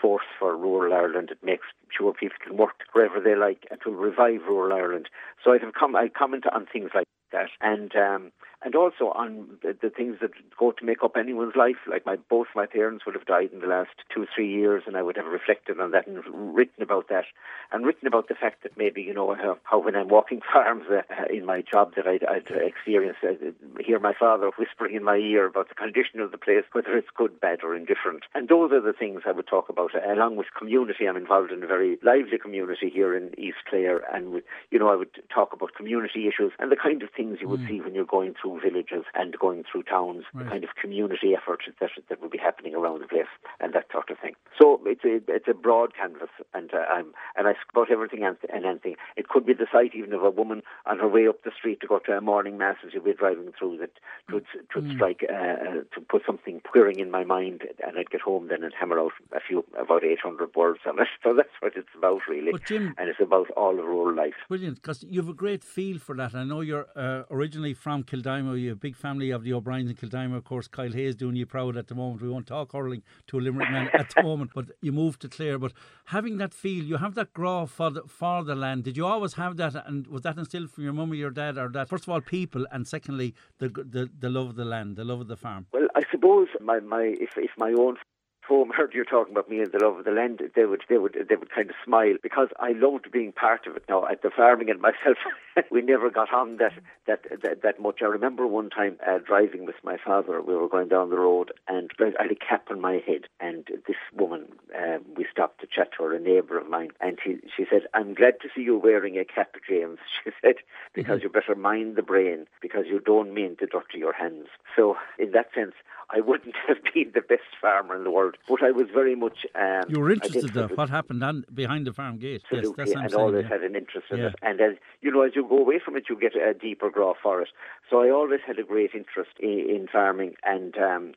force 0.00 0.24
for 0.38 0.56
rural 0.56 0.92
Ireland. 0.92 1.30
It 1.30 1.42
makes 1.42 1.66
sure 1.96 2.12
people 2.12 2.36
can 2.44 2.56
work 2.56 2.82
wherever 2.92 3.20
they 3.20 3.34
like 3.34 3.66
and 3.70 3.80
to 3.82 3.90
revive 3.90 4.42
rural 4.48 4.76
Ireland. 4.76 5.08
So 5.42 5.52
I'd 5.52 5.62
have 5.62 5.74
come 5.74 5.96
I 5.96 6.08
comment 6.08 6.44
on 6.52 6.66
things 6.66 6.90
like 6.94 7.06
that 7.32 7.48
and 7.60 7.94
um, 7.96 8.32
and 8.62 8.74
also 8.74 9.12
on 9.14 9.58
the, 9.62 9.76
the 9.80 9.90
things 9.90 10.16
that 10.20 10.30
go 10.58 10.72
to 10.72 10.84
make 10.84 11.02
up 11.04 11.16
anyone's 11.16 11.54
life. 11.56 11.76
Like 11.88 12.06
my 12.06 12.16
both 12.16 12.48
my 12.54 12.66
parents 12.66 13.04
would 13.04 13.14
have 13.14 13.26
died 13.26 13.50
in 13.52 13.60
the 13.60 13.66
last 13.66 13.90
two 14.12 14.22
or 14.22 14.28
three 14.34 14.50
years, 14.50 14.82
and 14.86 14.96
I 14.96 15.02
would 15.02 15.16
have 15.16 15.26
reflected 15.26 15.78
on 15.80 15.90
that 15.92 16.06
and 16.06 16.22
written 16.54 16.82
about 16.82 17.08
that, 17.08 17.24
and 17.70 17.84
written 17.84 18.08
about 18.08 18.28
the 18.28 18.34
fact 18.34 18.62
that 18.62 18.76
maybe 18.76 19.02
you 19.02 19.14
know 19.14 19.34
how, 19.34 19.58
how 19.64 19.78
when 19.78 19.94
I'm 19.94 20.08
walking 20.08 20.40
farms 20.52 20.84
uh, 20.90 21.02
in 21.32 21.44
my 21.44 21.62
job 21.62 21.94
that 21.96 22.06
I'd, 22.06 22.24
I'd 22.24 22.50
experience 22.50 23.18
uh, 23.22 23.34
hear 23.80 23.98
my 23.98 24.14
father 24.18 24.50
whispering 24.58 24.96
in 24.96 25.04
my 25.04 25.16
ear 25.16 25.46
about 25.46 25.68
the 25.68 25.74
condition 25.74 26.20
of 26.20 26.32
the 26.32 26.38
place, 26.38 26.64
whether 26.72 26.96
it's 26.96 27.08
good, 27.14 27.40
bad, 27.40 27.60
or 27.62 27.76
indifferent. 27.76 28.24
And 28.34 28.48
those 28.48 28.72
are 28.72 28.80
the 28.80 28.92
things 28.92 29.22
I 29.26 29.32
would 29.32 29.46
talk 29.46 29.68
about, 29.68 29.94
uh, 29.94 30.12
along 30.12 30.36
with 30.36 30.46
community. 30.58 31.06
I'm 31.06 31.16
involved 31.16 31.52
in 31.52 31.62
a 31.62 31.66
very 31.66 31.98
lively 32.02 32.38
community 32.38 32.90
here 32.92 33.14
in 33.16 33.38
East 33.38 33.58
Clare, 33.68 34.02
and 34.12 34.42
you 34.70 34.78
know 34.78 34.88
I 34.88 34.96
would 34.96 35.10
talk 35.32 35.52
about 35.52 35.74
community 35.74 36.26
issues 36.26 36.52
and 36.58 36.72
the 36.72 36.76
kind 36.76 37.02
of 37.02 37.10
things 37.16 37.38
you 37.40 37.48
would 37.48 37.60
see 37.66 37.80
when 37.80 37.94
you're 37.94 38.04
going 38.04 38.34
through 38.40 38.60
villages 38.60 39.04
and 39.14 39.36
going 39.38 39.64
through 39.70 39.82
towns, 39.84 40.24
the 40.34 40.44
kind 40.44 40.64
of 40.64 40.70
community 40.80 41.34
effort 41.34 41.62
that 41.80 41.90
that 42.08 42.20
would 42.20 42.30
be 42.30 42.38
happening 42.38 42.74
around 42.74 43.00
the 43.00 43.08
place 43.08 43.32
and 43.60 43.72
that 43.72 43.86
sort 43.90 44.10
of 44.10 44.18
thing. 44.18 44.34
So 44.60 44.80
it's 44.84 45.04
a 45.04 45.20
it's 45.32 45.48
a 45.48 45.54
broad 45.54 45.94
canvas, 45.94 46.30
and 46.54 46.72
uh, 46.74 46.84
I'm 46.90 47.08
and 47.36 47.48
I 47.48 47.54
about 47.72 47.90
everything 47.90 48.22
and, 48.24 48.36
and 48.52 48.64
anything. 48.64 48.96
It 49.16 49.28
could 49.28 49.46
be 49.46 49.54
the 49.54 49.66
sight 49.72 49.92
even 49.94 50.12
of 50.12 50.22
a 50.22 50.30
woman 50.30 50.62
on 50.86 50.98
her 50.98 51.08
way 51.08 51.26
up 51.28 51.42
the 51.44 51.50
street 51.56 51.80
to 51.80 51.86
go 51.86 51.98
to 52.00 52.12
a 52.12 52.20
morning 52.20 52.58
mass 52.58 52.76
as 52.86 52.92
you'll 52.92 53.04
be 53.04 53.12
driving 53.14 53.52
through 53.58 53.78
that 53.78 53.94
would 54.32 54.46
would 54.74 54.90
strike 54.94 55.24
uh, 55.28 55.34
uh, 55.34 55.72
to 55.94 56.00
put 56.08 56.22
something 56.26 56.60
queering 56.70 56.98
in 57.00 57.10
my 57.10 57.24
mind, 57.24 57.62
and 57.86 57.98
I'd 57.98 58.10
get 58.10 58.20
home 58.20 58.48
then 58.48 58.62
and 58.62 58.72
hammer 58.78 58.98
out 58.98 59.12
a 59.32 59.40
few 59.40 59.64
about 59.78 60.04
800 60.04 60.54
words 60.54 60.80
on 60.86 60.98
it. 61.00 61.08
So 61.22 61.34
that's 61.34 61.56
what 61.60 61.72
it's 61.76 61.88
about 61.98 62.20
really, 62.28 62.52
But 62.52 62.66
Jim- 62.66 62.94
and 62.98 63.08
it's 63.08 63.20
about 63.20 63.50
all 63.56 63.76
of 63.78 63.84
rural 63.84 64.14
life. 64.14 64.34
Brilliant, 64.48 64.76
because 64.80 65.02
you 65.02 65.20
have 65.20 65.28
a 65.28 65.34
great 65.44 65.64
feel 65.64 65.98
for 65.98 66.14
that. 66.16 66.34
I 66.34 66.44
know 66.44 66.60
you're 66.60 66.86
uh, 66.94 67.05
Uh, 67.06 67.22
originally 67.30 67.72
from 67.72 68.02
Kildimo. 68.02 68.60
You 68.60 68.70
have 68.70 68.78
a 68.78 68.80
big 68.80 68.96
family 68.96 69.30
of 69.30 69.44
the 69.44 69.52
O'Briens 69.52 69.88
in 69.88 69.96
Kildimo. 69.96 70.36
Of 70.36 70.42
course, 70.42 70.66
Kyle 70.66 70.90
Hayes 70.90 71.14
doing 71.14 71.36
you 71.36 71.46
proud 71.46 71.76
at 71.76 71.86
the 71.86 71.94
moment. 71.94 72.20
We 72.20 72.28
won't 72.28 72.48
talk 72.48 72.72
hurling 72.72 73.04
to 73.28 73.38
a 73.38 73.40
Limerick 73.40 73.70
man 73.70 73.90
at 73.92 74.12
the 74.12 74.24
moment, 74.24 74.50
but 74.52 74.66
you 74.80 74.90
moved 74.90 75.22
to 75.22 75.28
Clare. 75.28 75.56
But 75.56 75.72
having 76.06 76.38
that 76.38 76.52
feel, 76.52 76.82
you 76.82 76.96
have 76.96 77.14
that 77.14 77.32
grá 77.32 77.68
for 77.68 77.90
the, 77.90 78.02
for 78.08 78.42
the 78.42 78.56
land. 78.56 78.82
Did 78.82 78.96
you 78.96 79.06
always 79.06 79.34
have 79.34 79.56
that? 79.58 79.86
And 79.86 80.08
was 80.08 80.22
that 80.22 80.36
instilled 80.36 80.72
from 80.72 80.82
your 80.82 80.94
mum 80.94 81.12
or 81.12 81.14
your 81.14 81.30
dad? 81.30 81.58
Or 81.58 81.68
that, 81.68 81.88
first 81.88 82.04
of 82.04 82.08
all, 82.08 82.20
people, 82.20 82.66
and 82.72 82.88
secondly, 82.88 83.36
the, 83.58 83.68
the, 83.68 84.10
the 84.18 84.28
love 84.28 84.48
of 84.48 84.56
the 84.56 84.64
land, 84.64 84.96
the 84.96 85.04
love 85.04 85.20
of 85.20 85.28
the 85.28 85.36
farm? 85.36 85.66
Well, 85.72 85.86
I 85.94 86.02
suppose 86.10 86.48
my, 86.60 86.80
my 86.80 87.14
if 87.20 87.38
if 87.38 87.52
my 87.56 87.72
own 87.78 87.98
home 88.46 88.70
heard 88.70 88.94
you 88.94 89.04
talking 89.04 89.32
about 89.32 89.50
me 89.50 89.60
and 89.60 89.72
the 89.72 89.78
love 89.78 89.98
of 89.98 90.04
the 90.04 90.10
land, 90.10 90.40
they 90.54 90.64
would 90.64 90.82
they 90.88 90.98
would 90.98 91.16
they 91.28 91.36
would 91.36 91.50
kind 91.50 91.70
of 91.70 91.76
smile 91.84 92.14
because 92.22 92.48
I 92.58 92.72
loved 92.72 93.10
being 93.12 93.32
part 93.32 93.66
of 93.66 93.76
it. 93.76 93.84
Now 93.88 94.06
at 94.06 94.22
the 94.22 94.30
farming 94.30 94.70
and 94.70 94.80
myself, 94.80 95.18
we 95.70 95.82
never 95.82 96.10
got 96.10 96.32
on 96.32 96.56
that 96.58 96.72
that 97.06 97.24
that, 97.42 97.62
that 97.62 97.80
much. 97.80 98.00
I 98.02 98.06
remember 98.06 98.46
one 98.46 98.70
time 98.70 98.96
uh, 99.06 99.18
driving 99.18 99.66
with 99.66 99.76
my 99.82 99.96
father. 100.02 100.40
We 100.40 100.54
were 100.54 100.68
going 100.68 100.88
down 100.88 101.10
the 101.10 101.18
road 101.18 101.52
and 101.68 101.90
I 102.00 102.22
had 102.22 102.30
a 102.30 102.34
cap 102.34 102.68
on 102.70 102.80
my 102.80 103.02
head, 103.06 103.26
and 103.40 103.66
this 103.86 103.96
woman 104.14 104.46
um, 104.76 105.04
we 105.16 105.26
stopped 105.30 105.60
to 105.60 105.66
chat 105.66 105.90
to 105.96 106.04
her, 106.04 106.14
a 106.14 106.20
neighbour 106.20 106.58
of 106.58 106.68
mine, 106.68 106.90
and 107.00 107.18
she 107.22 107.38
she 107.56 107.64
said, 107.70 107.82
"I'm 107.94 108.14
glad 108.14 108.40
to 108.40 108.48
see 108.54 108.62
you 108.62 108.78
wearing 108.78 109.18
a 109.18 109.24
cap, 109.24 109.56
James." 109.68 109.98
She 110.24 110.30
said, 110.42 110.56
"Because 110.94 111.18
mm-hmm. 111.18 111.24
you 111.24 111.28
better 111.30 111.54
mind 111.54 111.96
the 111.96 112.02
brain 112.02 112.46
because 112.60 112.86
you 112.86 113.00
don't 113.00 113.32
mean 113.32 113.56
to 113.56 113.66
dirty 113.66 113.98
your 113.98 114.12
hands." 114.12 114.48
So 114.74 114.96
in 115.18 115.32
that 115.32 115.48
sense. 115.54 115.74
I 116.10 116.20
wouldn't 116.20 116.54
have 116.68 116.78
been 116.94 117.12
the 117.14 117.20
best 117.20 117.50
farmer 117.60 117.96
in 117.96 118.04
the 118.04 118.10
world, 118.10 118.35
but 118.48 118.62
I 118.62 118.70
was 118.70 118.86
very 118.92 119.14
much. 119.14 119.38
Um, 119.54 119.84
you 119.88 120.00
were 120.00 120.10
interested 120.10 120.56
in 120.56 120.68
what 120.76 120.90
happened 120.90 121.22
on, 121.22 121.44
behind 121.52 121.86
the 121.86 121.92
farm 121.92 122.18
gate. 122.18 122.42
Absolutely, 122.52 122.84
yes, 122.86 122.94
and 122.94 123.14
always 123.14 123.44
yeah. 123.44 123.48
had 123.48 123.62
an 123.62 123.76
interest 123.76 124.06
in 124.10 124.18
yeah. 124.18 124.26
it. 124.28 124.34
And 124.42 124.60
as 124.60 124.72
you 125.00 125.10
know, 125.10 125.22
as 125.22 125.32
you 125.34 125.46
go 125.48 125.58
away 125.58 125.80
from 125.84 125.96
it, 125.96 126.04
you 126.08 126.18
get 126.18 126.34
a 126.36 126.54
deeper 126.54 126.90
graph 126.90 127.16
for 127.22 127.42
it. 127.42 127.48
So 127.90 128.00
I 128.02 128.10
always 128.10 128.40
had 128.46 128.58
a 128.58 128.64
great 128.64 128.90
interest 128.94 129.32
in, 129.40 129.66
in 129.68 129.88
farming, 129.90 130.34
and 130.44 130.76
um, 130.78 131.12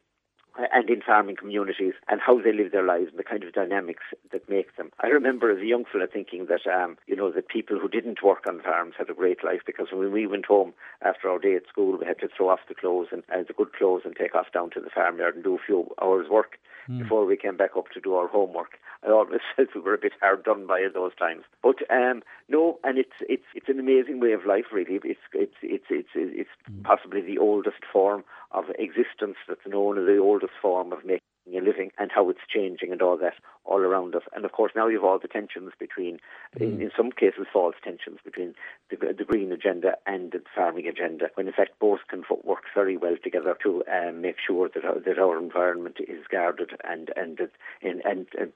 and 0.72 0.90
in 0.90 1.02
farming 1.02 1.36
communities 1.36 1.94
and 2.08 2.22
how 2.22 2.42
they 2.42 2.54
live 2.54 2.72
their 2.72 2.86
lives 2.86 3.10
and 3.10 3.20
the 3.20 3.24
kind 3.24 3.44
of 3.44 3.54
dynamics 3.54 4.04
that 4.32 4.50
make 4.50 4.76
them. 4.76 4.92
I 5.02 5.08
remember 5.08 5.52
as 5.52 5.60
a 5.60 5.66
young 5.66 5.86
fella 5.92 6.08
thinking 6.08 6.48
that, 6.48 6.68
um, 6.68 6.98
you 7.08 7.16
know, 7.16 7.32
the 7.32 7.42
people 7.42 7.80
who 7.80 7.88
didn't 7.88 8.24
work 8.24 8.46
on 8.48 8.62
farms 8.62 8.96
had 8.98 9.10
a 9.10 9.14
great 9.14 9.44
life 9.44 9.62
because 9.66 9.88
when 9.92 10.12
we 10.12 10.28
went 10.28 10.46
home 10.46 10.74
after 11.02 11.30
our 11.30 11.40
day 11.40 11.56
at 11.56 11.68
school, 11.68 11.98
we 11.98 12.06
had 12.06 12.20
to 12.20 12.30
throw 12.36 12.50
off 12.50 12.60
the 12.68 12.76
clothes 12.76 13.08
and 13.12 13.24
uh, 13.34 13.44
the 13.48 13.54
good 13.54 13.74
clothes 13.74 14.04
and 14.06 14.16
take 14.16 14.36
off 14.36 14.52
down 14.54 14.70
to 14.72 14.80
the 14.80 14.90
farmyard 14.94 15.36
and 15.36 15.44
do 15.44 15.56
a 15.56 15.66
few 15.66 15.88
hours 16.02 16.28
work 16.30 16.58
mm. 16.90 17.00
before 17.00 17.26
we 17.26 17.38
came 17.38 17.58
back 17.58 17.72
up 17.78 17.90
to 17.94 18.00
do 18.00 18.16
our 18.16 18.28
homework. 18.28 18.80
I 19.06 19.12
always 19.12 19.40
felt 19.56 19.70
we 19.74 19.82
were 19.82 19.94
a 19.94 20.00
bit 20.00 20.14
hard 20.22 20.44
done 20.44 20.68
by 20.68 20.82
at 20.82 20.94
those 20.94 21.16
times. 21.16 21.44
But 21.64 21.78
um, 21.90 22.22
no, 22.48 22.80
and 22.84 22.98
it's 22.98 23.16
it's 23.22 23.46
it's 23.56 23.70
an 23.70 23.80
amazing 23.80 24.20
way 24.20 24.34
of 24.34 24.46
life. 24.46 24.66
Really, 24.74 25.00
it's 25.04 25.20
it's 25.34 25.56
it's 25.62 25.86
it's 25.90 26.10
it's 26.16 26.50
mm. 26.70 26.84
possibly 26.84 27.22
the 27.22 27.38
oldest 27.38 27.84
form 27.92 28.24
of 28.52 28.66
existence 28.78 29.38
that's 29.48 29.68
known 29.68 29.98
as 29.98 30.06
the 30.06 30.18
oldest 30.18 30.54
form 30.62 30.92
of 30.92 31.06
making 31.06 31.22
a 31.56 31.62
living 31.62 31.92
and 31.98 32.12
how 32.14 32.30
it's 32.30 32.40
changing 32.48 32.92
and 32.92 33.02
all 33.02 33.18
that 33.18 33.34
all 33.66 33.80
around 33.80 34.16
us. 34.16 34.24
And 34.36 34.46
of 34.46 34.52
course, 34.52 34.72
now 34.76 34.88
you've 34.88 35.04
all 35.04 35.20
the 35.20 35.28
tensions 35.28 35.72
between, 35.80 36.20
mm. 36.58 36.62
in, 36.62 36.82
in, 36.82 36.92
some 36.96 37.12
cases, 37.12 37.48
false 37.52 37.76
tensions 37.84 38.20
between 38.24 38.54
the, 38.90 38.98
the, 39.18 39.24
green 39.24 39.52
agenda 39.52 39.94
and 40.06 40.32
the 40.32 40.42
farming 40.56 40.88
agenda, 40.88 41.30
when 41.36 41.48
in 41.48 41.54
fact 41.54 41.80
both 41.80 42.00
can 42.10 42.24
work 42.44 42.64
very 42.74 42.98
well 42.98 43.16
together 43.24 43.56
to 43.64 43.84
um, 43.92 44.22
make 44.22 44.38
sure 44.46 44.70
that 44.74 44.86
our, 44.86 45.00
that 45.00 45.20
our 45.20 45.38
environment 45.38 45.98
is 46.08 46.26
guarded 46.30 46.72
and 46.84 47.12
and 47.16 47.40
and, 47.82 48.02
and, 48.06 48.28
and 48.38 48.52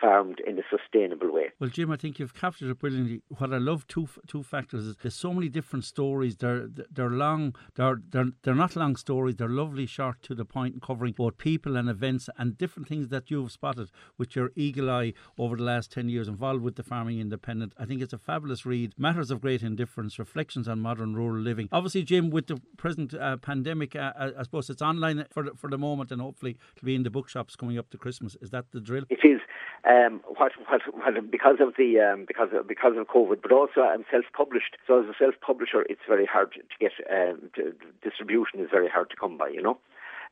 farmed 0.00 0.40
in 0.46 0.58
a 0.58 0.62
sustainable 0.70 1.32
way. 1.32 1.50
Well, 1.58 1.70
Jim, 1.70 1.90
I 1.90 1.96
think 1.96 2.18
you've 2.18 2.34
captured 2.34 2.70
it 2.70 2.78
brilliantly. 2.78 3.22
What 3.28 3.52
I 3.52 3.58
love 3.58 3.86
two 3.86 4.08
two 4.26 4.42
factors 4.42 4.84
is 4.86 4.96
there's 5.02 5.14
so 5.14 5.32
many 5.32 5.48
different 5.48 5.84
stories. 5.84 6.36
They're 6.36 6.68
they're 6.68 7.10
long. 7.10 7.54
They're 7.74 8.00
they're 8.10 8.30
they're 8.42 8.54
not 8.54 8.76
long 8.76 8.96
stories. 8.96 9.36
They're 9.36 9.48
lovely, 9.48 9.86
short, 9.86 10.22
to 10.22 10.34
the 10.34 10.44
point, 10.44 10.82
covering 10.82 11.12
both 11.12 11.38
people 11.38 11.76
and 11.76 11.88
events 11.88 12.28
and 12.38 12.56
different 12.56 12.88
things 12.88 13.08
that 13.08 13.30
you've 13.30 13.52
spotted 13.52 13.90
with 14.16 14.36
your 14.36 14.50
eagle 14.54 14.90
eye 14.90 15.14
over 15.38 15.56
the 15.56 15.62
last 15.62 15.92
ten 15.92 16.08
years 16.08 16.28
involved 16.28 16.62
with 16.62 16.76
the 16.76 16.82
Farming 16.82 17.20
Independent. 17.20 17.72
I 17.78 17.84
think 17.84 18.02
it's 18.02 18.12
a 18.12 18.18
fabulous 18.18 18.64
read. 18.64 18.94
Matters 18.98 19.30
of 19.30 19.40
great 19.40 19.62
indifference, 19.62 20.18
reflections 20.18 20.68
on 20.68 20.80
modern 20.80 21.14
rural 21.14 21.42
living. 21.42 21.68
Obviously, 21.72 22.02
Jim, 22.02 22.30
with 22.30 22.46
the 22.46 22.60
present 22.76 23.14
uh, 23.14 23.36
pandemic, 23.38 23.96
uh, 23.96 24.12
I 24.16 24.42
suppose 24.42 24.70
it's 24.70 24.82
online 24.82 25.24
for 25.30 25.42
the, 25.44 25.52
for 25.54 25.70
the 25.70 25.78
moment, 25.78 26.12
and 26.12 26.20
hopefully 26.20 26.56
it'll 26.76 26.86
be 26.86 26.94
in 26.94 27.02
the 27.02 27.10
bookshops 27.10 27.56
coming 27.56 27.78
up 27.78 27.90
to 27.90 27.98
Christmas. 27.98 28.36
Is 28.40 28.50
that 28.50 28.66
the 28.72 28.80
drill? 28.80 29.04
It 29.10 29.20
is. 29.24 29.40
Um, 29.88 30.20
what, 30.26 30.52
what, 30.68 30.82
what, 30.92 31.30
because 31.30 31.56
of 31.60 31.74
the 31.78 31.98
um, 31.98 32.26
because 32.26 32.50
of, 32.52 32.68
because 32.68 32.92
of 32.98 33.06
COVID, 33.06 33.40
but 33.40 33.52
also 33.52 33.80
I'm 33.80 34.04
self-published. 34.10 34.76
So 34.86 35.02
as 35.02 35.08
a 35.08 35.14
self-publisher, 35.18 35.86
it's 35.88 36.02
very 36.06 36.26
hard 36.26 36.52
to 36.52 36.60
get 36.78 36.92
um, 37.10 37.48
to, 37.56 37.72
distribution 38.02 38.60
is 38.60 38.68
very 38.70 38.88
hard 38.88 39.08
to 39.10 39.16
come 39.16 39.38
by, 39.38 39.48
you 39.48 39.62
know, 39.62 39.78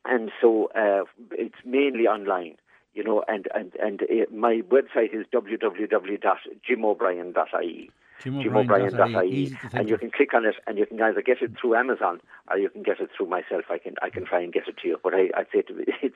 and 0.05 0.31
so 0.39 0.69
uh, 0.75 1.05
it's 1.31 1.55
mainly 1.65 2.05
online, 2.05 2.57
you 2.93 3.03
know, 3.03 3.23
and 3.27 3.47
and 3.55 3.73
and 3.81 4.03
uh, 4.03 4.27
my 4.31 4.61
website 4.69 5.11
is 5.11 5.25
www.jimobrien.ie 5.33 7.91
jimobrien.ie, 8.23 9.57
and 9.73 9.89
you 9.89 9.97
can 9.97 10.11
click 10.11 10.33
on 10.33 10.45
it, 10.45 10.55
and 10.65 10.77
you 10.77 10.85
can 10.85 11.01
either 11.01 11.21
get 11.21 11.41
it 11.41 11.51
through 11.59 11.75
Amazon 11.75 12.19
or 12.49 12.57
you 12.57 12.69
can 12.69 12.83
get 12.83 12.99
it 12.99 13.09
through 13.15 13.27
myself. 13.27 13.65
I 13.69 13.77
can 13.77 13.95
I 14.01 14.09
can 14.09 14.25
try 14.25 14.41
and 14.41 14.53
get 14.53 14.67
it 14.67 14.77
to 14.81 14.87
you, 14.87 14.97
but 15.03 15.13
I, 15.13 15.29
I'd 15.35 15.47
say 15.53 15.61
to, 15.63 15.73
it's 16.01 16.15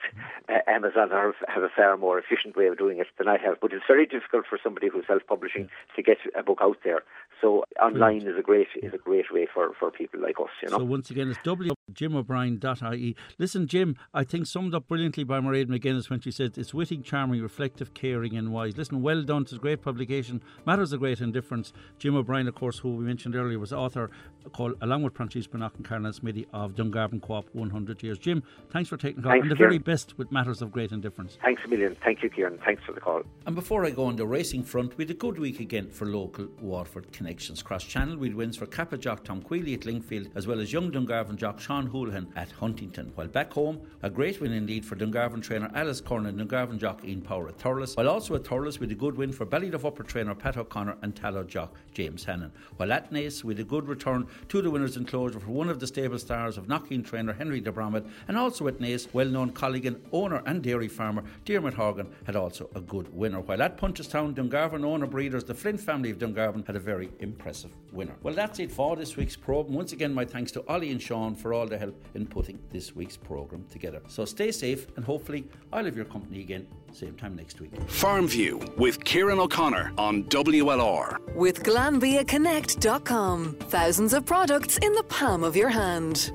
uh, 0.49 0.59
Amazon 0.67 1.09
have, 1.11 1.35
have 1.47 1.63
a 1.63 1.69
far 1.75 1.97
more 1.97 2.19
efficient 2.19 2.55
way 2.55 2.67
of 2.67 2.77
doing 2.77 2.99
it 2.99 3.07
than 3.17 3.27
I 3.27 3.37
have. 3.37 3.59
But 3.61 3.73
it's 3.73 3.83
very 3.87 4.05
difficult 4.05 4.45
for 4.49 4.57
somebody 4.63 4.87
who's 4.89 5.05
self-publishing 5.07 5.69
to 5.95 6.03
get 6.03 6.17
a 6.37 6.43
book 6.43 6.59
out 6.61 6.77
there. 6.83 7.03
So 7.41 7.65
online 7.81 8.27
is 8.27 8.37
a 8.37 8.41
great 8.41 8.67
is 8.81 8.93
a 8.93 8.97
great 8.97 9.31
way 9.31 9.47
for, 9.51 9.71
for 9.79 9.89
people 9.91 10.21
like 10.21 10.39
us. 10.39 10.49
You 10.61 10.69
know. 10.69 10.77
So 10.77 10.83
once 10.83 11.09
again, 11.09 11.29
it's 11.29 11.39
www.jimobrien.ie. 11.39 13.15
Listen, 13.39 13.67
Jim, 13.67 13.95
I 14.13 14.23
think 14.23 14.45
summed 14.45 14.75
up 14.75 14.87
brilliantly 14.87 15.23
by 15.23 15.39
Mairead 15.39 15.67
McGuinness 15.67 16.09
when 16.09 16.19
she 16.19 16.31
said 16.31 16.57
it's 16.57 16.73
witty, 16.73 16.97
charming, 16.99 17.41
reflective, 17.41 17.93
caring, 17.93 18.37
and 18.37 18.51
wise. 18.53 18.77
Listen, 18.77 19.01
well 19.01 19.23
done. 19.23 19.41
It's 19.41 19.53
a 19.53 19.57
great 19.57 19.81
publication. 19.81 20.41
Matters 20.65 20.93
of 20.93 20.99
great 20.99 21.19
indifference. 21.19 21.73
Jim 21.99 22.15
O'Brien, 22.15 22.47
of 22.47 22.55
course, 22.55 22.79
who 22.79 22.95
we 22.95 23.05
mentioned 23.05 23.35
earlier, 23.35 23.59
was 23.59 23.71
author, 23.73 24.09
called, 24.53 24.75
along 24.81 25.03
with 25.03 25.13
Francis 25.13 25.47
Bannock 25.47 25.75
and 25.75 25.87
Caroline 25.87 26.13
Smithy, 26.13 26.47
of 26.53 26.75
Dungarvan 26.75 27.21
Co-op 27.21 27.45
100 27.53 28.01
Years. 28.03 28.17
Jim, 28.17 28.43
thanks 28.71 28.89
for 28.89 28.97
taking 28.97 29.17
the 29.17 29.23
call. 29.23 29.31
Thanks, 29.31 29.43
and 29.43 29.51
the 29.51 29.55
Kieran. 29.55 29.69
very 29.71 29.77
best 29.79 30.17
with 30.17 30.31
matters 30.31 30.61
of 30.61 30.71
great 30.71 30.91
indifference. 30.91 31.37
Thanks 31.41 31.61
a 31.65 31.67
million. 31.67 31.95
Thank 32.03 32.23
you, 32.23 32.29
Kieran. 32.29 32.59
Thanks 32.65 32.83
for 32.83 32.93
the 32.93 32.99
call. 32.99 33.21
And 33.45 33.55
before 33.55 33.85
I 33.85 33.91
go 33.91 34.05
on 34.05 34.15
the 34.15 34.25
racing 34.25 34.63
front, 34.63 34.97
we 34.97 35.03
had 35.03 35.11
a 35.11 35.15
good 35.15 35.37
week 35.37 35.59
again 35.59 35.89
for 35.89 36.05
local 36.05 36.47
Waterford 36.59 37.11
connections. 37.11 37.61
Cross 37.61 37.83
Channel, 37.85 38.17
we 38.17 38.29
had 38.29 38.35
wins 38.35 38.57
for 38.57 38.65
Cappagh 38.65 38.99
Jock 38.99 39.23
Tom 39.23 39.41
Queally 39.41 39.73
at 39.73 39.81
Lingfield, 39.81 40.31
as 40.35 40.47
well 40.47 40.59
as 40.59 40.73
young 40.73 40.91
Dungarvan 40.91 41.35
jock 41.35 41.59
Sean 41.59 41.87
Houlihan 41.87 42.27
at 42.35 42.51
Huntingdon. 42.51 43.11
While 43.15 43.27
back 43.27 43.53
home, 43.53 43.81
a 44.01 44.09
great 44.09 44.41
win 44.41 44.53
indeed 44.53 44.85
for 44.85 44.95
Dungarvan 44.95 45.41
trainer 45.41 45.69
Alice 45.75 46.01
Curran 46.01 46.25
and 46.25 46.39
Dungarvan 46.39 46.79
jock 46.79 47.05
Ian 47.05 47.21
Power 47.21 47.47
at 47.49 47.57
Thurles. 47.57 47.95
While 47.95 48.09
also 48.09 48.35
at 48.35 48.43
Thurles, 48.43 48.79
we 48.79 48.87
had 48.87 48.91
a 48.91 48.99
good 48.99 49.15
win 49.15 49.31
for 49.31 49.45
Ballyduff 49.45 49.85
Upper 49.85 50.03
trainer 50.03 50.33
Pat 50.35 50.57
O'Connor 50.57 50.97
and 51.01 51.15
Tallow 51.15 51.43
jock 51.43 51.75
James 51.93 52.23
Hannon. 52.23 52.51
While 52.77 52.91
at 52.91 53.11
Naas, 53.11 53.43
with 53.43 53.59
a 53.59 53.63
good 53.63 53.87
return 53.87 54.27
to 54.49 54.61
the 54.61 54.71
winners' 54.71 54.97
enclosure 54.97 55.39
for 55.39 55.51
one 55.51 55.69
of 55.69 55.79
the 55.79 55.87
stable 55.87 56.19
stars 56.19 56.57
of 56.57 56.67
Knockeen 56.67 57.05
trainer 57.05 57.33
Henry 57.33 57.59
de 57.59 57.71
Bromhead, 57.71 58.09
and 58.27 58.37
also 58.37 58.67
at 58.67 58.79
Naas, 58.79 59.07
well 59.13 59.27
known 59.27 59.51
colleague 59.51 59.85
and 59.85 60.01
owner 60.11 60.41
and 60.45 60.61
dairy 60.61 60.87
farmer 60.87 61.23
Dermot 61.45 61.73
Horgan 61.73 62.07
had 62.25 62.35
also 62.35 62.69
a 62.75 62.81
good 62.81 63.13
winner. 63.13 63.41
While 63.41 63.61
at 63.61 63.77
Punchestown, 63.77 64.33
Dungarvan 64.33 64.83
owner 64.83 65.07
breeders, 65.07 65.43
the 65.43 65.53
Flint 65.53 65.79
family 65.79 66.11
of 66.11 66.17
Dungarvan, 66.17 66.65
had 66.65 66.75
a 66.75 66.79
very 66.79 67.11
impressive 67.19 67.71
winner. 67.91 68.15
Well, 68.23 68.33
that's 68.33 68.59
it 68.59 68.71
for 68.71 68.95
this 68.95 69.17
week's 69.17 69.35
program. 69.35 69.75
Once 69.75 69.93
again, 69.93 70.13
my 70.13 70.25
thanks 70.25 70.51
to 70.53 70.67
Ollie 70.67 70.91
and 70.91 71.01
Sean 71.01 71.35
for 71.35 71.53
all 71.53 71.67
their 71.67 71.79
help 71.79 71.95
in 72.13 72.25
putting 72.25 72.59
this 72.71 72.95
week's 72.95 73.17
program 73.17 73.65
together. 73.71 74.01
So 74.07 74.25
stay 74.25 74.51
safe, 74.51 74.87
and 74.95 75.05
hopefully, 75.05 75.47
I'll 75.71 75.85
have 75.85 75.95
your 75.95 76.05
company 76.05 76.41
again 76.41 76.67
same 76.93 77.15
time 77.15 77.35
next 77.35 77.59
week. 77.61 77.71
Farm 77.89 78.27
View 78.27 78.59
with 78.77 79.03
Kieran 79.03 79.39
O'Connor 79.39 79.93
on 79.97 80.23
WLR. 80.25 81.19
With 81.35 81.63
GlanbiaConnect.com. 81.71 83.55
Thousands 83.69 84.13
of 84.13 84.25
products 84.25 84.77
in 84.79 84.93
the 84.93 85.03
palm 85.03 85.43
of 85.43 85.55
your 85.55 85.69
hand. 85.69 86.31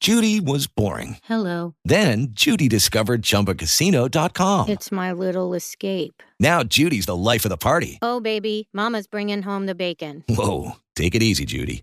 Judy 0.00 0.40
was 0.40 0.66
boring. 0.66 1.16
Hello. 1.24 1.74
Then 1.84 2.28
Judy 2.30 2.68
discovered 2.68 3.22
ChumbaCasino.com. 3.22 4.68
It's 4.68 4.92
my 4.92 5.12
little 5.12 5.54
escape. 5.54 6.22
Now 6.38 6.62
Judy's 6.62 7.06
the 7.06 7.16
life 7.16 7.44
of 7.44 7.48
the 7.48 7.56
party. 7.56 7.98
Oh, 8.02 8.20
baby, 8.20 8.68
Mama's 8.72 9.06
bringing 9.06 9.42
home 9.42 9.66
the 9.66 9.74
bacon. 9.74 10.24
Whoa. 10.28 10.72
Take 10.94 11.14
it 11.14 11.22
easy, 11.22 11.46
Judy. 11.46 11.82